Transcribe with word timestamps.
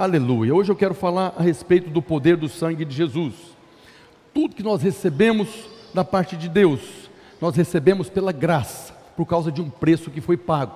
Aleluia. 0.00 0.54
Hoje 0.54 0.72
eu 0.72 0.76
quero 0.76 0.94
falar 0.94 1.34
a 1.36 1.42
respeito 1.42 1.90
do 1.90 2.00
poder 2.00 2.34
do 2.34 2.48
sangue 2.48 2.86
de 2.86 2.96
Jesus. 2.96 3.34
Tudo 4.32 4.54
que 4.54 4.62
nós 4.62 4.80
recebemos 4.80 5.68
da 5.92 6.02
parte 6.02 6.38
de 6.38 6.48
Deus, 6.48 6.80
nós 7.38 7.54
recebemos 7.54 8.08
pela 8.08 8.32
graça, 8.32 8.94
por 9.14 9.26
causa 9.26 9.52
de 9.52 9.60
um 9.60 9.68
preço 9.68 10.10
que 10.10 10.22
foi 10.22 10.38
pago. 10.38 10.72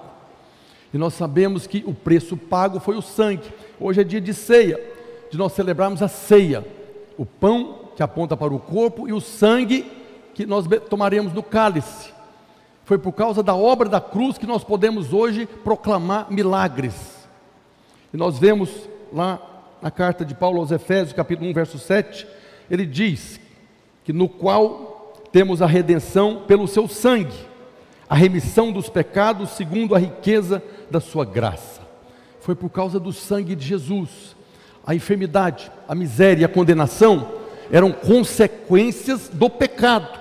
E 0.92 0.98
nós 0.98 1.14
sabemos 1.14 1.66
que 1.66 1.82
o 1.86 1.94
preço 1.94 2.36
pago 2.36 2.78
foi 2.78 2.98
o 2.98 3.00
sangue. 3.00 3.50
Hoje 3.80 4.02
é 4.02 4.04
dia 4.04 4.20
de 4.20 4.34
ceia, 4.34 4.78
de 5.30 5.38
nós 5.38 5.54
celebrarmos 5.54 6.02
a 6.02 6.08
ceia. 6.08 6.62
O 7.16 7.24
pão 7.24 7.92
que 7.96 8.02
aponta 8.02 8.36
para 8.36 8.52
o 8.52 8.58
corpo 8.58 9.08
e 9.08 9.12
o 9.14 9.22
sangue 9.22 9.90
que 10.34 10.44
nós 10.44 10.66
tomaremos 10.90 11.32
no 11.32 11.42
cálice. 11.42 12.12
Foi 12.84 12.98
por 12.98 13.12
causa 13.12 13.42
da 13.42 13.54
obra 13.54 13.88
da 13.88 14.02
cruz 14.02 14.36
que 14.36 14.46
nós 14.46 14.62
podemos 14.62 15.14
hoje 15.14 15.46
proclamar 15.46 16.30
milagres. 16.30 17.24
E 18.12 18.18
nós 18.18 18.38
vemos 18.38 18.92
lá 19.14 19.40
na 19.80 19.92
carta 19.92 20.24
de 20.24 20.34
Paulo 20.34 20.58
aos 20.58 20.72
Efésios, 20.72 21.12
capítulo 21.12 21.48
1, 21.48 21.52
verso 21.52 21.78
7, 21.78 22.26
ele 22.68 22.84
diz 22.84 23.38
que 24.02 24.12
no 24.12 24.28
qual 24.28 25.22
temos 25.30 25.62
a 25.62 25.66
redenção 25.66 26.42
pelo 26.48 26.66
seu 26.66 26.88
sangue, 26.88 27.36
a 28.08 28.16
remissão 28.16 28.72
dos 28.72 28.88
pecados 28.88 29.50
segundo 29.50 29.94
a 29.94 29.98
riqueza 29.98 30.60
da 30.90 30.98
sua 30.98 31.24
graça. 31.24 31.80
Foi 32.40 32.56
por 32.56 32.70
causa 32.70 32.98
do 32.98 33.12
sangue 33.12 33.54
de 33.54 33.64
Jesus. 33.64 34.34
A 34.84 34.94
enfermidade, 34.94 35.70
a 35.88 35.94
miséria 35.94 36.42
e 36.42 36.44
a 36.44 36.48
condenação 36.48 37.28
eram 37.70 37.92
consequências 37.92 39.28
do 39.28 39.48
pecado. 39.48 40.20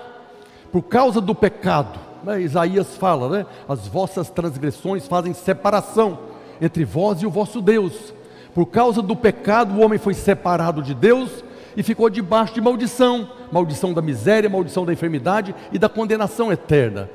Por 0.70 0.82
causa 0.82 1.20
do 1.20 1.34
pecado, 1.34 1.98
né, 2.22 2.40
Isaías 2.40 2.96
fala, 2.96 3.38
né, 3.38 3.46
as 3.68 3.88
vossas 3.88 4.30
transgressões 4.30 5.06
fazem 5.06 5.34
separação 5.34 6.18
entre 6.60 6.84
vós 6.84 7.20
e 7.20 7.26
o 7.26 7.30
vosso 7.30 7.60
Deus. 7.60 8.14
Por 8.54 8.66
causa 8.66 9.02
do 9.02 9.16
pecado, 9.16 9.74
o 9.74 9.84
homem 9.84 9.98
foi 9.98 10.14
separado 10.14 10.82
de 10.82 10.94
Deus 10.94 11.44
e 11.76 11.82
ficou 11.82 12.08
debaixo 12.08 12.54
de 12.54 12.60
maldição 12.60 13.28
maldição 13.54 13.92
da 13.92 14.02
miséria, 14.02 14.50
maldição 14.50 14.84
da 14.84 14.92
enfermidade 14.92 15.54
e 15.70 15.78
da 15.78 15.88
condenação 15.88 16.52
eterna. 16.52 17.08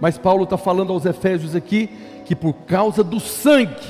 Mas 0.00 0.16
Paulo 0.16 0.44
está 0.44 0.56
falando 0.56 0.94
aos 0.94 1.04
Efésios 1.04 1.54
aqui 1.54 1.90
que 2.24 2.34
por 2.34 2.54
causa 2.66 3.04
do 3.04 3.20
sangue, 3.20 3.86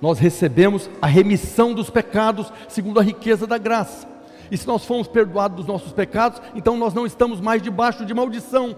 nós 0.00 0.20
recebemos 0.20 0.88
a 1.02 1.08
remissão 1.08 1.74
dos 1.74 1.90
pecados 1.90 2.52
segundo 2.68 3.00
a 3.00 3.02
riqueza 3.02 3.48
da 3.48 3.58
graça. 3.58 4.08
E 4.48 4.56
se 4.56 4.64
nós 4.64 4.84
fomos 4.84 5.08
perdoados 5.08 5.56
dos 5.56 5.66
nossos 5.66 5.92
pecados, 5.92 6.40
então 6.54 6.76
nós 6.76 6.94
não 6.94 7.04
estamos 7.04 7.40
mais 7.40 7.60
debaixo 7.60 8.06
de 8.06 8.14
maldição. 8.14 8.76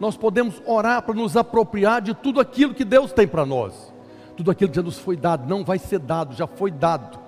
Nós 0.00 0.16
podemos 0.16 0.60
orar 0.66 1.02
para 1.02 1.14
nos 1.14 1.36
apropriar 1.36 2.02
de 2.02 2.14
tudo 2.14 2.40
aquilo 2.40 2.74
que 2.74 2.84
Deus 2.84 3.12
tem 3.12 3.28
para 3.28 3.46
nós 3.46 3.96
tudo 4.38 4.52
aquilo 4.52 4.70
que 4.70 4.76
já 4.76 4.82
nos 4.82 5.00
foi 5.00 5.16
dado, 5.16 5.48
não 5.48 5.64
vai 5.64 5.80
ser 5.80 5.98
dado, 5.98 6.32
já 6.32 6.46
foi 6.46 6.70
dado. 6.70 7.18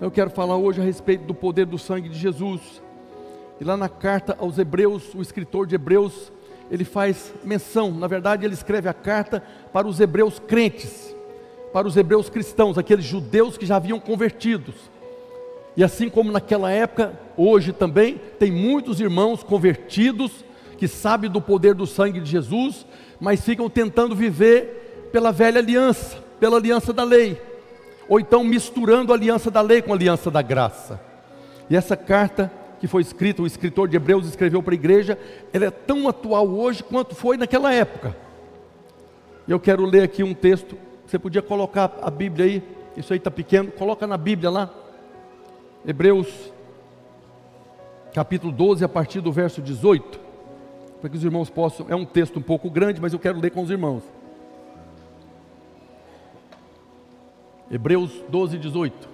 Eu 0.00 0.10
quero 0.10 0.30
falar 0.30 0.56
hoje 0.56 0.80
a 0.80 0.84
respeito 0.84 1.26
do 1.26 1.34
poder 1.34 1.66
do 1.66 1.76
sangue 1.76 2.08
de 2.08 2.18
Jesus. 2.18 2.82
E 3.60 3.64
lá 3.64 3.76
na 3.76 3.86
carta 3.86 4.34
aos 4.40 4.56
Hebreus, 4.56 5.14
o 5.14 5.20
escritor 5.20 5.66
de 5.66 5.74
Hebreus, 5.74 6.32
ele 6.70 6.86
faz 6.86 7.34
menção, 7.44 7.90
na 7.90 8.06
verdade, 8.06 8.46
ele 8.46 8.54
escreve 8.54 8.88
a 8.88 8.94
carta 8.94 9.44
para 9.74 9.86
os 9.86 10.00
hebreus 10.00 10.38
crentes, 10.38 11.14
para 11.70 11.86
os 11.86 11.98
hebreus 11.98 12.30
cristãos, 12.30 12.78
aqueles 12.78 13.04
judeus 13.04 13.58
que 13.58 13.66
já 13.66 13.76
haviam 13.76 14.00
convertidos. 14.00 14.74
E 15.76 15.84
assim 15.84 16.08
como 16.08 16.32
naquela 16.32 16.70
época, 16.70 17.12
hoje 17.36 17.74
também, 17.74 18.18
tem 18.38 18.50
muitos 18.50 19.00
irmãos 19.00 19.42
convertidos 19.42 20.32
que 20.78 20.88
sabem 20.88 21.30
do 21.30 21.42
poder 21.42 21.74
do 21.74 21.86
sangue 21.86 22.20
de 22.20 22.30
Jesus, 22.30 22.86
mas 23.20 23.44
ficam 23.44 23.68
tentando 23.68 24.16
viver 24.16 24.80
pela 25.14 25.30
velha 25.30 25.60
aliança, 25.60 26.18
pela 26.40 26.56
aliança 26.56 26.92
da 26.92 27.04
lei, 27.04 27.40
ou 28.08 28.18
então 28.18 28.42
misturando 28.42 29.12
a 29.12 29.14
aliança 29.14 29.48
da 29.48 29.60
lei 29.60 29.80
com 29.80 29.92
a 29.92 29.94
aliança 29.94 30.28
da 30.28 30.42
graça. 30.42 31.00
E 31.70 31.76
essa 31.76 31.96
carta 31.96 32.50
que 32.80 32.88
foi 32.88 33.00
escrita, 33.00 33.40
o 33.40 33.46
escritor 33.46 33.86
de 33.86 33.94
Hebreus 33.94 34.26
escreveu 34.26 34.60
para 34.60 34.74
a 34.74 34.74
igreja, 34.74 35.16
ela 35.52 35.66
é 35.66 35.70
tão 35.70 36.08
atual 36.08 36.48
hoje 36.48 36.82
quanto 36.82 37.14
foi 37.14 37.36
naquela 37.36 37.72
época. 37.72 38.16
Eu 39.46 39.60
quero 39.60 39.84
ler 39.84 40.02
aqui 40.02 40.24
um 40.24 40.34
texto, 40.34 40.76
você 41.06 41.16
podia 41.16 41.40
colocar 41.40 41.96
a 42.02 42.10
Bíblia 42.10 42.46
aí, 42.46 42.62
isso 42.96 43.12
aí 43.12 43.18
está 43.18 43.30
pequeno, 43.30 43.70
coloca 43.70 44.08
na 44.08 44.16
Bíblia 44.16 44.50
lá, 44.50 44.68
Hebreus 45.86 46.26
capítulo 48.12 48.52
12, 48.52 48.84
a 48.84 48.88
partir 48.88 49.20
do 49.20 49.30
verso 49.30 49.62
18, 49.62 50.18
para 51.00 51.08
que 51.08 51.16
os 51.16 51.22
irmãos 51.22 51.50
possam, 51.50 51.86
é 51.88 51.94
um 51.94 52.04
texto 52.04 52.40
um 52.40 52.42
pouco 52.42 52.68
grande, 52.68 53.00
mas 53.00 53.12
eu 53.12 53.18
quero 53.20 53.38
ler 53.38 53.52
com 53.52 53.62
os 53.62 53.70
irmãos. 53.70 54.02
Hebreus 57.70 58.12
12, 58.28 58.58
18. 58.58 59.08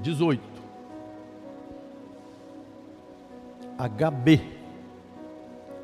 18. 0.00 0.40
HB. 3.78 4.40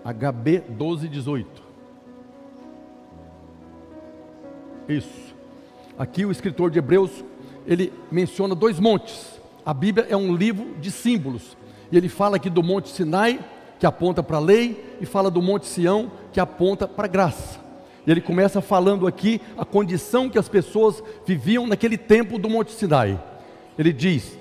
HB 0.04 0.60
12, 0.70 1.08
18. 1.08 1.62
Isso. 4.88 5.34
Aqui 5.98 6.24
o 6.24 6.30
escritor 6.30 6.70
de 6.70 6.78
Hebreus, 6.78 7.24
ele 7.66 7.92
menciona 8.10 8.54
dois 8.54 8.78
montes. 8.78 9.40
A 9.64 9.74
Bíblia 9.74 10.06
é 10.08 10.16
um 10.16 10.34
livro 10.34 10.74
de 10.78 10.90
símbolos. 10.90 11.56
E 11.90 11.96
ele 11.96 12.08
fala 12.08 12.36
aqui 12.36 12.48
do 12.48 12.62
Monte 12.62 12.88
Sinai, 12.88 13.40
que 13.78 13.86
aponta 13.86 14.22
para 14.22 14.36
a 14.36 14.40
lei, 14.40 14.96
e 15.00 15.06
fala 15.06 15.30
do 15.30 15.42
Monte 15.42 15.66
Sião, 15.66 16.10
que 16.32 16.40
aponta 16.40 16.86
para 16.86 17.06
a 17.06 17.08
graça. 17.08 17.66
E 18.06 18.10
ele 18.10 18.20
começa 18.20 18.60
falando 18.60 19.06
aqui 19.06 19.40
a 19.58 19.64
condição 19.64 20.30
que 20.30 20.38
as 20.38 20.48
pessoas 20.48 21.02
viviam 21.26 21.66
naquele 21.66 21.98
tempo 21.98 22.38
do 22.38 22.48
Monte 22.48 22.72
Sinai. 22.72 23.20
Ele 23.76 23.92
diz, 23.92 24.38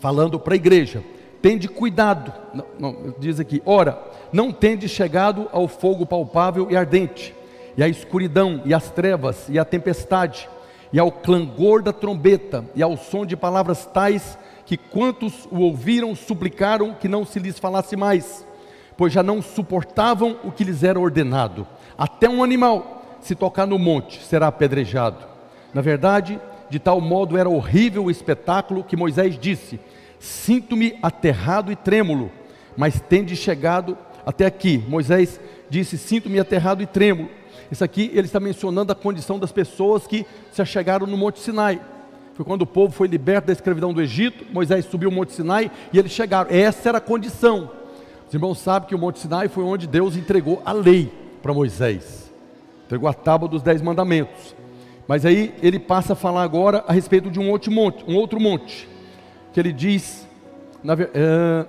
falando 0.00 0.38
para 0.38 0.54
a 0.54 0.56
igreja: 0.56 1.02
tende 1.40 1.68
cuidado, 1.68 2.32
não, 2.52 2.66
não, 2.78 3.14
diz 3.18 3.38
aqui, 3.38 3.62
ora, 3.64 4.02
não 4.32 4.52
tende 4.52 4.88
chegado 4.88 5.48
ao 5.52 5.68
fogo 5.68 6.04
palpável 6.04 6.68
e 6.70 6.76
ardente, 6.76 7.34
e 7.76 7.82
à 7.82 7.88
escuridão, 7.88 8.62
e 8.64 8.74
às 8.74 8.90
trevas, 8.90 9.48
e 9.48 9.58
à 9.58 9.64
tempestade, 9.64 10.48
e 10.92 10.98
ao 10.98 11.10
clangor 11.10 11.82
da 11.82 11.92
trombeta, 11.92 12.64
e 12.74 12.82
ao 12.82 12.96
som 12.96 13.24
de 13.24 13.36
palavras 13.36 13.86
tais 13.86 14.36
que 14.66 14.76
quantos 14.76 15.46
o 15.50 15.60
ouviram 15.60 16.14
suplicaram 16.14 16.94
que 16.94 17.08
não 17.08 17.24
se 17.24 17.38
lhes 17.38 17.58
falasse 17.58 17.96
mais, 17.96 18.46
pois 18.96 19.12
já 19.12 19.22
não 19.22 19.40
suportavam 19.40 20.36
o 20.44 20.52
que 20.52 20.64
lhes 20.64 20.82
era 20.82 20.98
ordenado. 20.98 21.66
Até 22.02 22.28
um 22.28 22.42
animal, 22.42 23.16
se 23.20 23.32
tocar 23.32 23.64
no 23.64 23.78
monte, 23.78 24.20
será 24.24 24.48
apedrejado. 24.48 25.24
Na 25.72 25.80
verdade, 25.80 26.40
de 26.68 26.80
tal 26.80 27.00
modo 27.00 27.38
era 27.38 27.48
horrível 27.48 28.06
o 28.06 28.10
espetáculo 28.10 28.82
que 28.82 28.96
Moisés 28.96 29.38
disse: 29.38 29.78
Sinto-me 30.18 30.98
aterrado 31.00 31.70
e 31.70 31.76
trêmulo, 31.76 32.28
mas 32.76 33.00
tende 33.00 33.36
chegado 33.36 33.96
até 34.26 34.46
aqui. 34.46 34.84
Moisés 34.88 35.38
disse: 35.70 35.96
Sinto-me 35.96 36.40
aterrado 36.40 36.82
e 36.82 36.86
trêmulo. 36.86 37.30
Isso 37.70 37.84
aqui 37.84 38.10
ele 38.12 38.26
está 38.26 38.40
mencionando 38.40 38.90
a 38.90 38.96
condição 38.96 39.38
das 39.38 39.52
pessoas 39.52 40.04
que 40.04 40.26
se 40.50 40.60
achegaram 40.60 41.06
no 41.06 41.16
Monte 41.16 41.38
Sinai. 41.38 41.80
Foi 42.34 42.44
quando 42.44 42.62
o 42.62 42.66
povo 42.66 42.92
foi 42.92 43.06
liberto 43.06 43.46
da 43.46 43.52
escravidão 43.52 43.92
do 43.92 44.02
Egito, 44.02 44.44
Moisés 44.52 44.86
subiu 44.86 45.08
o 45.08 45.12
Monte 45.12 45.34
Sinai 45.34 45.70
e 45.92 46.00
eles 46.00 46.10
chegaram. 46.10 46.50
Essa 46.50 46.88
era 46.88 46.98
a 46.98 47.00
condição. 47.00 47.70
Os 48.26 48.34
irmãos 48.34 48.58
sabem 48.58 48.88
que 48.88 48.94
o 48.96 48.98
Monte 48.98 49.20
Sinai 49.20 49.46
foi 49.46 49.62
onde 49.62 49.86
Deus 49.86 50.16
entregou 50.16 50.60
a 50.64 50.72
lei 50.72 51.21
para 51.42 51.52
Moisés. 51.52 52.32
Entregou 52.86 53.08
a 53.08 53.14
tábua 53.14 53.48
dos 53.48 53.62
dez 53.62 53.82
mandamentos. 53.82 54.54
Mas 55.08 55.26
aí 55.26 55.54
ele 55.60 55.78
passa 55.78 56.12
a 56.12 56.16
falar 56.16 56.42
agora 56.42 56.84
a 56.86 56.92
respeito 56.92 57.30
de 57.30 57.40
um 57.40 57.50
outro 57.50 57.72
monte, 57.72 58.04
um 58.08 58.14
outro 58.14 58.40
monte, 58.40 58.88
que 59.52 59.58
ele 59.58 59.72
diz, 59.72 60.26
na, 60.82 60.94
uh, 60.94 61.66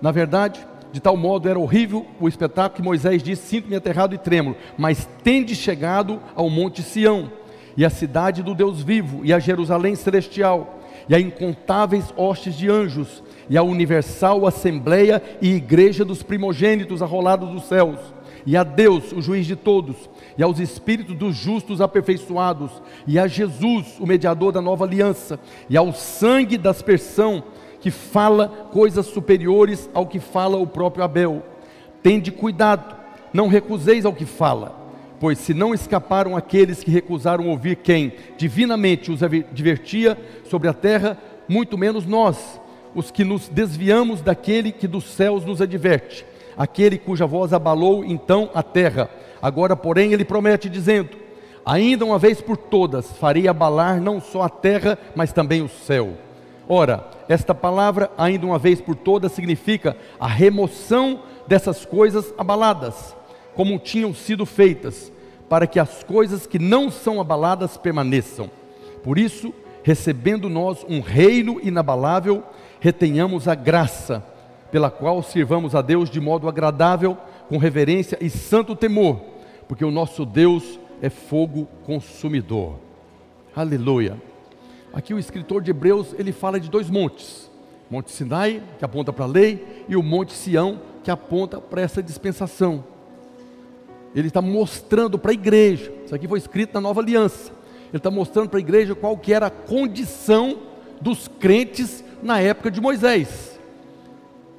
na 0.00 0.12
verdade, 0.12 0.64
de 0.92 1.00
tal 1.00 1.16
modo 1.16 1.48
era 1.48 1.58
horrível 1.58 2.06
o 2.20 2.28
espetáculo 2.28 2.76
que 2.76 2.82
Moisés 2.82 3.22
disse: 3.22 3.48
Sinto-me 3.48 3.76
aterrado 3.76 4.14
e 4.14 4.18
trêmulo, 4.18 4.56
mas 4.78 5.08
tende 5.22 5.54
chegado 5.54 6.20
ao 6.34 6.48
monte 6.48 6.82
Sião, 6.82 7.30
e 7.76 7.84
à 7.84 7.90
cidade 7.90 8.42
do 8.42 8.54
Deus 8.54 8.80
vivo, 8.80 9.24
e 9.24 9.32
a 9.32 9.38
Jerusalém 9.38 9.94
celestial, 9.96 10.78
e 11.08 11.14
a 11.14 11.20
incontáveis 11.20 12.12
hostes 12.16 12.54
de 12.54 12.70
anjos, 12.70 13.22
e 13.48 13.56
a 13.56 13.62
universal 13.62 14.46
assembleia 14.46 15.22
e 15.40 15.54
igreja 15.54 16.04
dos 16.04 16.22
primogênitos 16.22 17.02
arrolados 17.02 17.50
dos 17.50 17.64
céus, 17.64 17.98
e 18.46 18.56
a 18.56 18.62
Deus, 18.62 19.12
o 19.12 19.20
juiz 19.20 19.46
de 19.46 19.56
todos, 19.56 20.08
e 20.36 20.42
aos 20.42 20.58
espíritos 20.58 21.14
dos 21.14 21.36
justos 21.36 21.80
aperfeiçoados, 21.80 22.70
e 23.06 23.18
a 23.18 23.26
Jesus, 23.26 23.98
o 23.98 24.06
mediador 24.06 24.52
da 24.52 24.60
nova 24.60 24.84
aliança, 24.84 25.38
e 25.68 25.76
ao 25.76 25.92
sangue 25.92 26.56
da 26.56 26.70
aspersão, 26.70 27.42
que 27.80 27.90
fala 27.90 28.48
coisas 28.72 29.06
superiores 29.06 29.88
ao 29.94 30.06
que 30.06 30.18
fala 30.18 30.56
o 30.56 30.66
próprio 30.66 31.04
Abel. 31.04 31.42
Tende 32.02 32.32
cuidado, 32.32 32.96
não 33.32 33.48
recuseis 33.48 34.04
ao 34.04 34.12
que 34.12 34.24
fala, 34.24 34.76
pois 35.20 35.38
se 35.38 35.52
não 35.52 35.74
escaparam 35.74 36.36
aqueles 36.36 36.82
que 36.82 36.90
recusaram 36.90 37.48
ouvir 37.48 37.76
quem 37.76 38.12
divinamente 38.36 39.12
os 39.12 39.22
advertia 39.22 40.18
sobre 40.44 40.68
a 40.68 40.72
terra, 40.72 41.18
muito 41.48 41.76
menos 41.78 42.06
nós 42.06 42.60
os 42.94 43.10
que 43.10 43.24
nos 43.24 43.48
desviamos 43.48 44.20
daquele 44.20 44.72
que 44.72 44.86
dos 44.86 45.04
céus 45.04 45.44
nos 45.44 45.60
adverte, 45.60 46.24
aquele 46.56 46.98
cuja 46.98 47.26
voz 47.26 47.52
abalou 47.52 48.04
então 48.04 48.50
a 48.54 48.62
terra. 48.62 49.08
Agora, 49.40 49.76
porém, 49.76 50.12
ele 50.12 50.24
promete, 50.24 50.68
dizendo: 50.68 51.10
Ainda 51.64 52.04
uma 52.04 52.18
vez 52.18 52.40
por 52.40 52.56
todas 52.56 53.12
farei 53.12 53.46
abalar 53.46 54.00
não 54.00 54.20
só 54.20 54.42
a 54.42 54.48
terra, 54.48 54.98
mas 55.14 55.32
também 55.32 55.62
o 55.62 55.68
céu. 55.68 56.14
Ora, 56.68 57.06
esta 57.28 57.54
palavra, 57.54 58.10
ainda 58.16 58.46
uma 58.46 58.58
vez 58.58 58.80
por 58.80 58.94
todas, 58.94 59.32
significa 59.32 59.96
a 60.18 60.26
remoção 60.26 61.22
dessas 61.46 61.84
coisas 61.84 62.32
abaladas, 62.36 63.14
como 63.54 63.78
tinham 63.78 64.14
sido 64.14 64.44
feitas, 64.44 65.12
para 65.48 65.66
que 65.66 65.78
as 65.78 66.02
coisas 66.02 66.46
que 66.46 66.58
não 66.58 66.90
são 66.90 67.20
abaladas 67.20 67.76
permaneçam. 67.76 68.50
Por 69.02 69.18
isso, 69.18 69.52
recebendo 69.82 70.48
nós 70.48 70.84
um 70.88 71.00
reino 71.00 71.58
inabalável, 71.62 72.42
retenhamos 72.80 73.48
a 73.48 73.54
graça, 73.54 74.24
pela 74.70 74.90
qual 74.90 75.22
sirvamos 75.22 75.74
a 75.74 75.82
Deus 75.82 76.10
de 76.10 76.20
modo 76.20 76.48
agradável, 76.48 77.16
com 77.48 77.56
reverência 77.56 78.18
e 78.20 78.28
santo 78.28 78.76
temor, 78.76 79.20
porque 79.66 79.84
o 79.84 79.90
nosso 79.90 80.26
Deus 80.26 80.78
é 81.00 81.08
fogo 81.08 81.66
consumidor. 81.84 82.76
Aleluia. 83.56 84.20
Aqui 84.92 85.14
o 85.14 85.18
escritor 85.18 85.62
de 85.62 85.70
Hebreus, 85.70 86.14
ele 86.18 86.32
fala 86.32 86.60
de 86.60 86.68
dois 86.68 86.90
montes. 86.90 87.50
Monte 87.90 88.10
Sinai, 88.10 88.62
que 88.78 88.84
aponta 88.84 89.12
para 89.12 89.24
a 89.24 89.28
lei, 89.28 89.84
e 89.88 89.96
o 89.96 90.02
Monte 90.02 90.32
Sião, 90.34 90.80
que 91.02 91.10
aponta 91.10 91.58
para 91.58 91.80
essa 91.80 92.02
dispensação. 92.02 92.84
Ele 94.14 94.28
está 94.28 94.42
mostrando 94.42 95.18
para 95.18 95.30
a 95.30 95.34
igreja, 95.34 95.92
isso 96.04 96.14
aqui 96.14 96.28
foi 96.28 96.38
escrito 96.38 96.74
na 96.74 96.80
nova 96.80 97.00
aliança. 97.00 97.52
Ele 97.88 97.96
está 97.96 98.10
mostrando 98.10 98.50
para 98.50 98.58
a 98.58 98.60
igreja 98.60 98.94
qual 98.94 99.16
que 99.16 99.32
era 99.32 99.46
a 99.46 99.50
condição 99.50 100.58
dos 101.00 101.28
crentes 101.28 102.04
na 102.22 102.40
época 102.40 102.70
de 102.70 102.80
Moisés. 102.80 103.58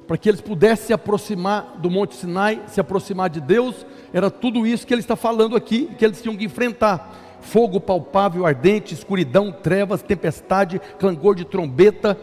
Para 0.06 0.18
que 0.18 0.28
eles 0.28 0.40
pudessem 0.40 0.86
se 0.86 0.92
aproximar 0.92 1.76
do 1.78 1.88
Monte 1.88 2.16
Sinai, 2.16 2.62
se 2.66 2.80
aproximar 2.80 3.30
de 3.30 3.40
Deus, 3.40 3.86
era 4.12 4.30
tudo 4.30 4.66
isso 4.66 4.86
que 4.86 4.92
ele 4.92 5.00
está 5.00 5.14
falando 5.14 5.54
aqui, 5.54 5.88
que 5.96 6.04
eles 6.04 6.20
tinham 6.20 6.36
que 6.36 6.44
enfrentar: 6.44 7.38
fogo 7.40 7.80
palpável, 7.80 8.44
ardente, 8.44 8.92
escuridão, 8.92 9.52
trevas, 9.52 10.02
tempestade, 10.02 10.80
clangor 10.98 11.36
de 11.36 11.44
trombeta. 11.44 12.18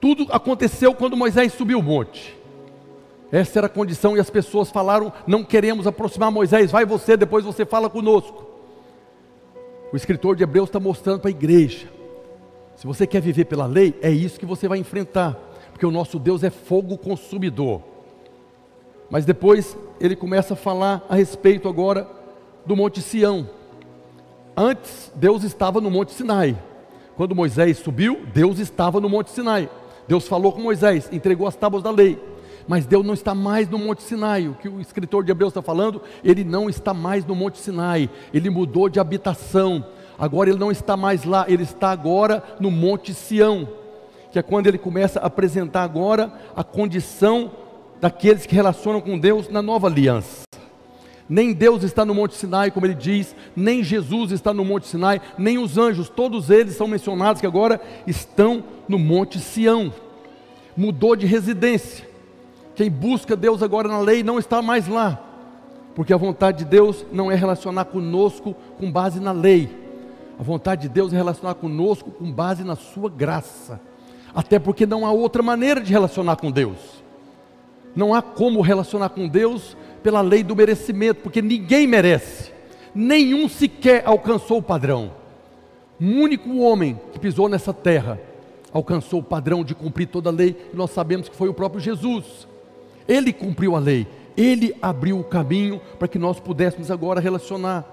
Tudo 0.00 0.26
aconteceu 0.30 0.94
quando 0.94 1.16
Moisés 1.16 1.52
subiu 1.52 1.80
o 1.80 1.82
monte. 1.82 2.38
Essa 3.32 3.60
era 3.60 3.66
a 3.66 3.70
condição, 3.70 4.16
e 4.16 4.20
as 4.20 4.30
pessoas 4.30 4.70
falaram: 4.70 5.12
não 5.26 5.42
queremos 5.42 5.86
aproximar 5.86 6.30
Moisés, 6.30 6.70
vai 6.70 6.84
você, 6.84 7.16
depois 7.16 7.44
você 7.44 7.64
fala 7.64 7.90
conosco. 7.90 8.46
O 9.92 9.96
escritor 9.96 10.36
de 10.36 10.42
Hebreus 10.42 10.68
está 10.68 10.78
mostrando 10.78 11.20
para 11.20 11.30
a 11.30 11.32
igreja: 11.32 11.88
se 12.82 12.86
você 12.88 13.06
quer 13.06 13.20
viver 13.20 13.44
pela 13.44 13.64
lei, 13.64 13.96
é 14.02 14.10
isso 14.10 14.40
que 14.40 14.44
você 14.44 14.66
vai 14.66 14.76
enfrentar, 14.76 15.38
porque 15.70 15.86
o 15.86 15.90
nosso 15.92 16.18
Deus 16.18 16.42
é 16.42 16.50
fogo 16.50 16.98
consumidor. 16.98 17.80
Mas 19.08 19.24
depois 19.24 19.76
ele 20.00 20.16
começa 20.16 20.54
a 20.54 20.56
falar 20.56 21.06
a 21.08 21.14
respeito 21.14 21.68
agora 21.68 22.08
do 22.66 22.74
Monte 22.74 23.00
Sião. 23.00 23.48
Antes, 24.56 25.12
Deus 25.14 25.44
estava 25.44 25.80
no 25.80 25.92
Monte 25.92 26.10
Sinai. 26.10 26.60
Quando 27.16 27.36
Moisés 27.36 27.78
subiu, 27.78 28.26
Deus 28.34 28.58
estava 28.58 29.00
no 29.00 29.08
Monte 29.08 29.30
Sinai. 29.30 29.70
Deus 30.08 30.26
falou 30.26 30.50
com 30.50 30.60
Moisés, 30.60 31.08
entregou 31.12 31.46
as 31.46 31.54
tábuas 31.54 31.84
da 31.84 31.90
lei. 31.92 32.20
Mas 32.66 32.84
Deus 32.84 33.06
não 33.06 33.14
está 33.14 33.32
mais 33.32 33.68
no 33.68 33.78
Monte 33.78 34.02
Sinai. 34.02 34.48
O 34.48 34.54
que 34.54 34.68
o 34.68 34.80
escritor 34.80 35.22
de 35.22 35.30
Hebreus 35.30 35.52
está 35.52 35.62
falando, 35.62 36.02
ele 36.24 36.42
não 36.42 36.68
está 36.68 36.92
mais 36.92 37.24
no 37.24 37.36
Monte 37.36 37.58
Sinai. 37.58 38.10
Ele 38.34 38.50
mudou 38.50 38.88
de 38.88 38.98
habitação. 38.98 39.86
Agora 40.22 40.48
ele 40.48 40.58
não 40.58 40.70
está 40.70 40.96
mais 40.96 41.24
lá, 41.24 41.46
ele 41.48 41.64
está 41.64 41.90
agora 41.90 42.44
no 42.60 42.70
Monte 42.70 43.12
Sião. 43.12 43.66
Que 44.30 44.38
é 44.38 44.42
quando 44.42 44.68
ele 44.68 44.78
começa 44.78 45.18
a 45.18 45.26
apresentar 45.26 45.82
agora 45.82 46.32
a 46.54 46.62
condição 46.62 47.50
daqueles 48.00 48.46
que 48.46 48.54
relacionam 48.54 49.00
com 49.00 49.18
Deus 49.18 49.48
na 49.48 49.60
nova 49.60 49.88
aliança. 49.88 50.44
Nem 51.28 51.52
Deus 51.52 51.82
está 51.82 52.04
no 52.04 52.14
Monte 52.14 52.36
Sinai, 52.36 52.70
como 52.70 52.86
ele 52.86 52.94
diz, 52.94 53.34
nem 53.56 53.82
Jesus 53.82 54.30
está 54.30 54.54
no 54.54 54.64
Monte 54.64 54.86
Sinai, 54.86 55.20
nem 55.36 55.58
os 55.58 55.76
anjos, 55.76 56.08
todos 56.08 56.50
eles 56.50 56.76
são 56.76 56.86
mencionados 56.86 57.40
que 57.40 57.46
agora 57.46 57.80
estão 58.06 58.62
no 58.86 59.00
Monte 59.00 59.40
Sião. 59.40 59.92
Mudou 60.76 61.16
de 61.16 61.26
residência. 61.26 62.08
Quem 62.76 62.88
busca 62.88 63.34
Deus 63.34 63.60
agora 63.60 63.88
na 63.88 63.98
lei 63.98 64.22
não 64.22 64.38
está 64.38 64.62
mais 64.62 64.86
lá, 64.86 65.20
porque 65.96 66.12
a 66.12 66.16
vontade 66.16 66.58
de 66.58 66.64
Deus 66.66 67.04
não 67.12 67.28
é 67.28 67.34
relacionar 67.34 67.86
conosco 67.86 68.54
com 68.78 68.88
base 68.88 69.18
na 69.18 69.32
lei. 69.32 69.81
A 70.42 70.44
vontade 70.44 70.82
de 70.82 70.88
Deus 70.88 71.12
é 71.12 71.16
relacionar 71.16 71.54
conosco 71.54 72.10
com 72.10 72.28
base 72.28 72.64
na 72.64 72.74
sua 72.74 73.08
graça. 73.08 73.80
Até 74.34 74.58
porque 74.58 74.84
não 74.84 75.06
há 75.06 75.12
outra 75.12 75.40
maneira 75.40 75.80
de 75.80 75.92
relacionar 75.92 76.34
com 76.34 76.50
Deus. 76.50 77.04
Não 77.94 78.12
há 78.12 78.20
como 78.20 78.60
relacionar 78.60 79.10
com 79.10 79.28
Deus 79.28 79.76
pela 80.02 80.20
lei 80.20 80.42
do 80.42 80.56
merecimento, 80.56 81.20
porque 81.22 81.40
ninguém 81.40 81.86
merece, 81.86 82.50
nenhum 82.92 83.48
sequer 83.48 84.02
alcançou 84.04 84.58
o 84.58 84.62
padrão. 84.62 85.12
Um 86.00 86.20
único 86.20 86.58
homem 86.58 87.00
que 87.12 87.20
pisou 87.20 87.48
nessa 87.48 87.72
terra 87.72 88.18
alcançou 88.72 89.20
o 89.20 89.24
padrão 89.24 89.62
de 89.62 89.76
cumprir 89.76 90.08
toda 90.08 90.28
a 90.28 90.32
lei, 90.32 90.70
e 90.74 90.76
nós 90.76 90.90
sabemos 90.90 91.28
que 91.28 91.36
foi 91.36 91.48
o 91.48 91.54
próprio 91.54 91.80
Jesus. 91.80 92.48
Ele 93.06 93.32
cumpriu 93.32 93.76
a 93.76 93.78
lei, 93.78 94.08
ele 94.36 94.74
abriu 94.82 95.20
o 95.20 95.24
caminho 95.24 95.80
para 96.00 96.08
que 96.08 96.18
nós 96.18 96.40
pudéssemos 96.40 96.90
agora 96.90 97.20
relacionar. 97.20 97.91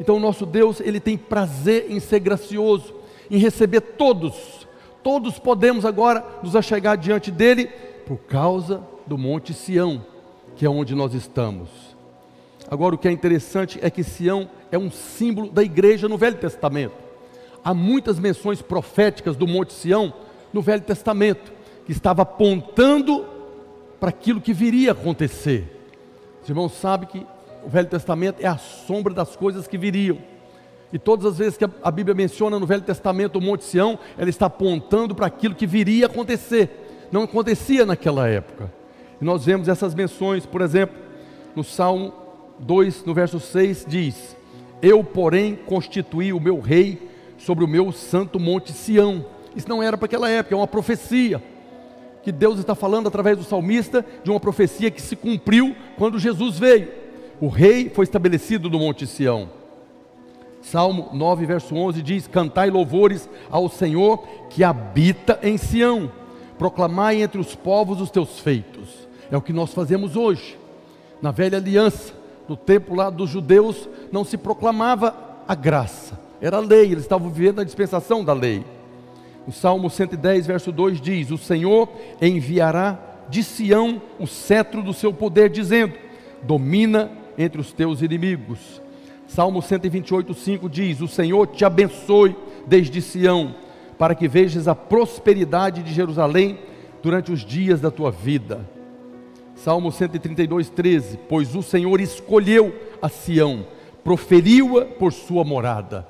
Então, 0.00 0.16
o 0.16 0.20
nosso 0.20 0.44
Deus, 0.44 0.80
ele 0.80 1.00
tem 1.00 1.16
prazer 1.16 1.86
em 1.88 2.00
ser 2.00 2.20
gracioso, 2.20 2.94
em 3.30 3.38
receber 3.38 3.80
todos. 3.80 4.66
Todos 5.02 5.38
podemos 5.38 5.84
agora 5.84 6.24
nos 6.42 6.56
achegar 6.56 6.96
diante 6.96 7.30
dele 7.30 7.66
por 8.06 8.18
causa 8.18 8.82
do 9.06 9.18
Monte 9.18 9.52
Sião, 9.52 10.04
que 10.56 10.64
é 10.64 10.70
onde 10.70 10.94
nós 10.94 11.14
estamos. 11.14 11.68
Agora, 12.70 12.94
o 12.94 12.98
que 12.98 13.08
é 13.08 13.12
interessante 13.12 13.78
é 13.82 13.90
que 13.90 14.02
Sião 14.02 14.48
é 14.72 14.78
um 14.78 14.90
símbolo 14.90 15.50
da 15.50 15.62
igreja 15.62 16.08
no 16.08 16.16
Velho 16.16 16.36
Testamento. 16.36 16.94
Há 17.62 17.72
muitas 17.74 18.18
menções 18.18 18.62
proféticas 18.62 19.36
do 19.36 19.46
Monte 19.46 19.72
Sião 19.72 20.12
no 20.52 20.62
Velho 20.62 20.82
Testamento, 20.82 21.52
que 21.84 21.92
estava 21.92 22.22
apontando 22.22 23.26
para 24.00 24.08
aquilo 24.08 24.40
que 24.40 24.52
viria 24.52 24.90
a 24.90 24.92
acontecer. 24.92 25.70
Os 26.42 26.48
irmãos 26.48 26.72
sabem 26.72 27.08
que 27.08 27.26
o 27.64 27.68
Velho 27.68 27.88
Testamento 27.88 28.40
é 28.40 28.46
a 28.46 28.58
sombra 28.58 29.14
das 29.14 29.34
coisas 29.34 29.66
que 29.66 29.78
viriam. 29.78 30.18
E 30.92 30.98
todas 30.98 31.26
as 31.26 31.38
vezes 31.38 31.56
que 31.56 31.64
a 31.64 31.90
Bíblia 31.90 32.14
menciona 32.14 32.58
no 32.58 32.66
Velho 32.66 32.82
Testamento 32.82 33.36
o 33.36 33.42
Monte 33.42 33.64
Sião, 33.64 33.98
ela 34.16 34.30
está 34.30 34.46
apontando 34.46 35.14
para 35.14 35.26
aquilo 35.26 35.54
que 35.54 35.66
viria 35.66 36.06
a 36.06 36.08
acontecer. 36.08 37.08
Não 37.10 37.22
acontecia 37.22 37.84
naquela 37.84 38.28
época. 38.28 38.72
E 39.20 39.24
nós 39.24 39.44
vemos 39.44 39.66
essas 39.66 39.94
menções, 39.94 40.46
por 40.46 40.60
exemplo, 40.60 40.96
no 41.56 41.64
Salmo 41.64 42.12
2, 42.60 43.04
no 43.04 43.14
verso 43.14 43.40
6, 43.40 43.86
diz: 43.88 44.36
Eu, 44.80 45.02
porém, 45.02 45.56
constituí 45.56 46.32
o 46.32 46.40
meu 46.40 46.60
rei 46.60 47.10
sobre 47.38 47.64
o 47.64 47.68
meu 47.68 47.90
santo 47.90 48.38
monte 48.38 48.72
Sião. 48.72 49.24
Isso 49.56 49.68
não 49.68 49.82
era 49.82 49.96
para 49.96 50.06
aquela 50.06 50.28
época, 50.28 50.54
é 50.54 50.58
uma 50.58 50.68
profecia. 50.68 51.42
Que 52.22 52.30
Deus 52.30 52.58
está 52.58 52.74
falando 52.74 53.08
através 53.08 53.36
do 53.36 53.44
salmista 53.44 54.04
de 54.22 54.30
uma 54.30 54.40
profecia 54.40 54.90
que 54.90 55.02
se 55.02 55.16
cumpriu 55.16 55.74
quando 55.98 56.18
Jesus 56.18 56.58
veio. 56.58 57.03
O 57.44 57.48
rei 57.48 57.90
foi 57.90 58.04
estabelecido 58.04 58.70
no 58.70 58.78
monte 58.78 59.06
Sião. 59.06 59.50
Salmo 60.62 61.10
9, 61.12 61.44
verso 61.44 61.76
11 61.76 62.00
diz: 62.00 62.26
Cantai 62.26 62.70
louvores 62.70 63.28
ao 63.50 63.68
Senhor 63.68 64.26
que 64.48 64.64
habita 64.64 65.38
em 65.42 65.58
Sião, 65.58 66.10
proclamai 66.58 67.20
entre 67.20 67.38
os 67.38 67.54
povos 67.54 68.00
os 68.00 68.10
teus 68.10 68.38
feitos. 68.38 69.06
É 69.30 69.36
o 69.36 69.42
que 69.42 69.52
nós 69.52 69.74
fazemos 69.74 70.16
hoje. 70.16 70.58
Na 71.20 71.32
velha 71.32 71.58
aliança, 71.58 72.14
no 72.48 72.56
tempo 72.56 72.94
lá 72.94 73.10
dos 73.10 73.28
judeus, 73.28 73.90
não 74.10 74.24
se 74.24 74.38
proclamava 74.38 75.14
a 75.46 75.54
graça, 75.54 76.18
era 76.40 76.56
a 76.56 76.60
lei, 76.60 76.92
eles 76.92 77.04
estavam 77.04 77.28
vivendo 77.28 77.60
a 77.60 77.64
dispensação 77.64 78.24
da 78.24 78.32
lei. 78.32 78.64
O 79.46 79.52
Salmo 79.52 79.90
110, 79.90 80.46
verso 80.46 80.72
2 80.72 80.98
diz: 80.98 81.30
O 81.30 81.36
Senhor 81.36 81.90
enviará 82.22 82.98
de 83.28 83.44
Sião 83.44 84.00
o 84.18 84.26
cetro 84.26 84.82
do 84.82 84.94
seu 84.94 85.12
poder, 85.12 85.50
dizendo: 85.50 85.92
Domina 86.42 87.22
entre 87.36 87.60
os 87.60 87.72
teus 87.72 88.02
inimigos. 88.02 88.80
Salmo 89.26 89.62
128, 89.62 90.34
5 90.34 90.68
diz: 90.68 91.00
O 91.00 91.08
Senhor 91.08 91.46
te 91.48 91.64
abençoe 91.64 92.36
desde 92.66 93.00
Sião, 93.00 93.54
para 93.98 94.14
que 94.14 94.28
vejas 94.28 94.68
a 94.68 94.74
prosperidade 94.74 95.82
de 95.82 95.92
Jerusalém 95.92 96.58
durante 97.02 97.32
os 97.32 97.44
dias 97.44 97.80
da 97.80 97.90
tua 97.90 98.10
vida. 98.10 98.68
Salmo 99.54 99.90
132, 99.90 100.70
13: 100.70 101.18
Pois 101.28 101.54
o 101.54 101.62
Senhor 101.62 102.00
escolheu 102.00 102.74
a 103.00 103.08
Sião, 103.08 103.66
proferiu-a 104.02 104.84
por 104.84 105.12
sua 105.12 105.44
morada. 105.44 106.06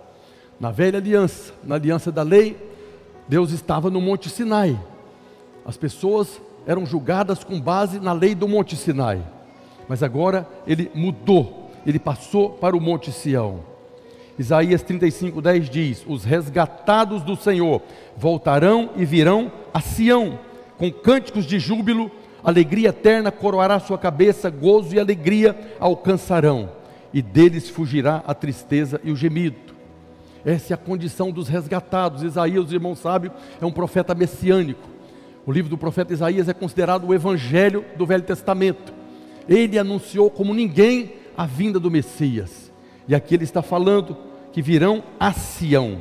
Na 0.58 0.70
velha 0.70 0.98
aliança, 0.98 1.52
na 1.62 1.74
aliança 1.74 2.10
da 2.12 2.22
lei, 2.22 2.56
Deus 3.28 3.50
estava 3.52 3.90
no 3.90 4.00
Monte 4.00 4.28
Sinai. 4.28 4.78
As 5.64 5.76
pessoas 5.76 6.40
eram 6.66 6.86
julgadas 6.86 7.42
com 7.42 7.60
base 7.60 7.98
na 7.98 8.12
lei 8.12 8.34
do 8.34 8.48
Monte 8.48 8.76
Sinai. 8.76 9.22
Mas 9.88 10.02
agora 10.02 10.48
ele 10.66 10.90
mudou, 10.94 11.70
ele 11.86 11.98
passou 11.98 12.50
para 12.50 12.76
o 12.76 12.80
Monte 12.80 13.12
Sião. 13.12 13.60
Isaías 14.38 14.82
35, 14.82 15.40
10 15.40 15.70
diz: 15.70 16.04
Os 16.06 16.24
resgatados 16.24 17.22
do 17.22 17.36
Senhor 17.36 17.82
voltarão 18.16 18.90
e 18.96 19.04
virão 19.04 19.52
a 19.72 19.80
Sião, 19.80 20.38
com 20.78 20.90
cânticos 20.90 21.46
de 21.46 21.58
júbilo 21.58 22.10
alegria 22.44 22.90
eterna 22.90 23.32
coroará 23.32 23.80
sua 23.80 23.96
cabeça, 23.96 24.50
gozo 24.50 24.94
e 24.94 25.00
alegria 25.00 25.56
alcançarão, 25.80 26.70
e 27.12 27.22
deles 27.22 27.70
fugirá 27.70 28.22
a 28.26 28.34
tristeza 28.34 29.00
e 29.02 29.10
o 29.10 29.16
gemido. 29.16 29.56
Essa 30.44 30.74
é 30.74 30.74
a 30.74 30.78
condição 30.78 31.30
dos 31.30 31.48
resgatados. 31.48 32.22
Isaías, 32.22 32.70
o 32.70 32.74
irmão 32.74 32.94
sábio, 32.94 33.32
é 33.58 33.64
um 33.64 33.72
profeta 33.72 34.14
messiânico. 34.14 34.86
O 35.46 35.52
livro 35.52 35.70
do 35.70 35.78
profeta 35.78 36.12
Isaías 36.12 36.50
é 36.50 36.52
considerado 36.52 37.06
o 37.06 37.14
evangelho 37.14 37.82
do 37.96 38.04
Velho 38.04 38.22
Testamento. 38.22 38.92
Ele 39.48 39.78
anunciou 39.78 40.30
como 40.30 40.54
ninguém 40.54 41.12
a 41.36 41.46
vinda 41.46 41.78
do 41.78 41.90
Messias. 41.90 42.72
E 43.06 43.14
aqui 43.14 43.34
ele 43.34 43.44
está 43.44 43.62
falando 43.62 44.16
que 44.52 44.62
virão 44.62 45.02
a 45.18 45.32
Sião. 45.32 45.98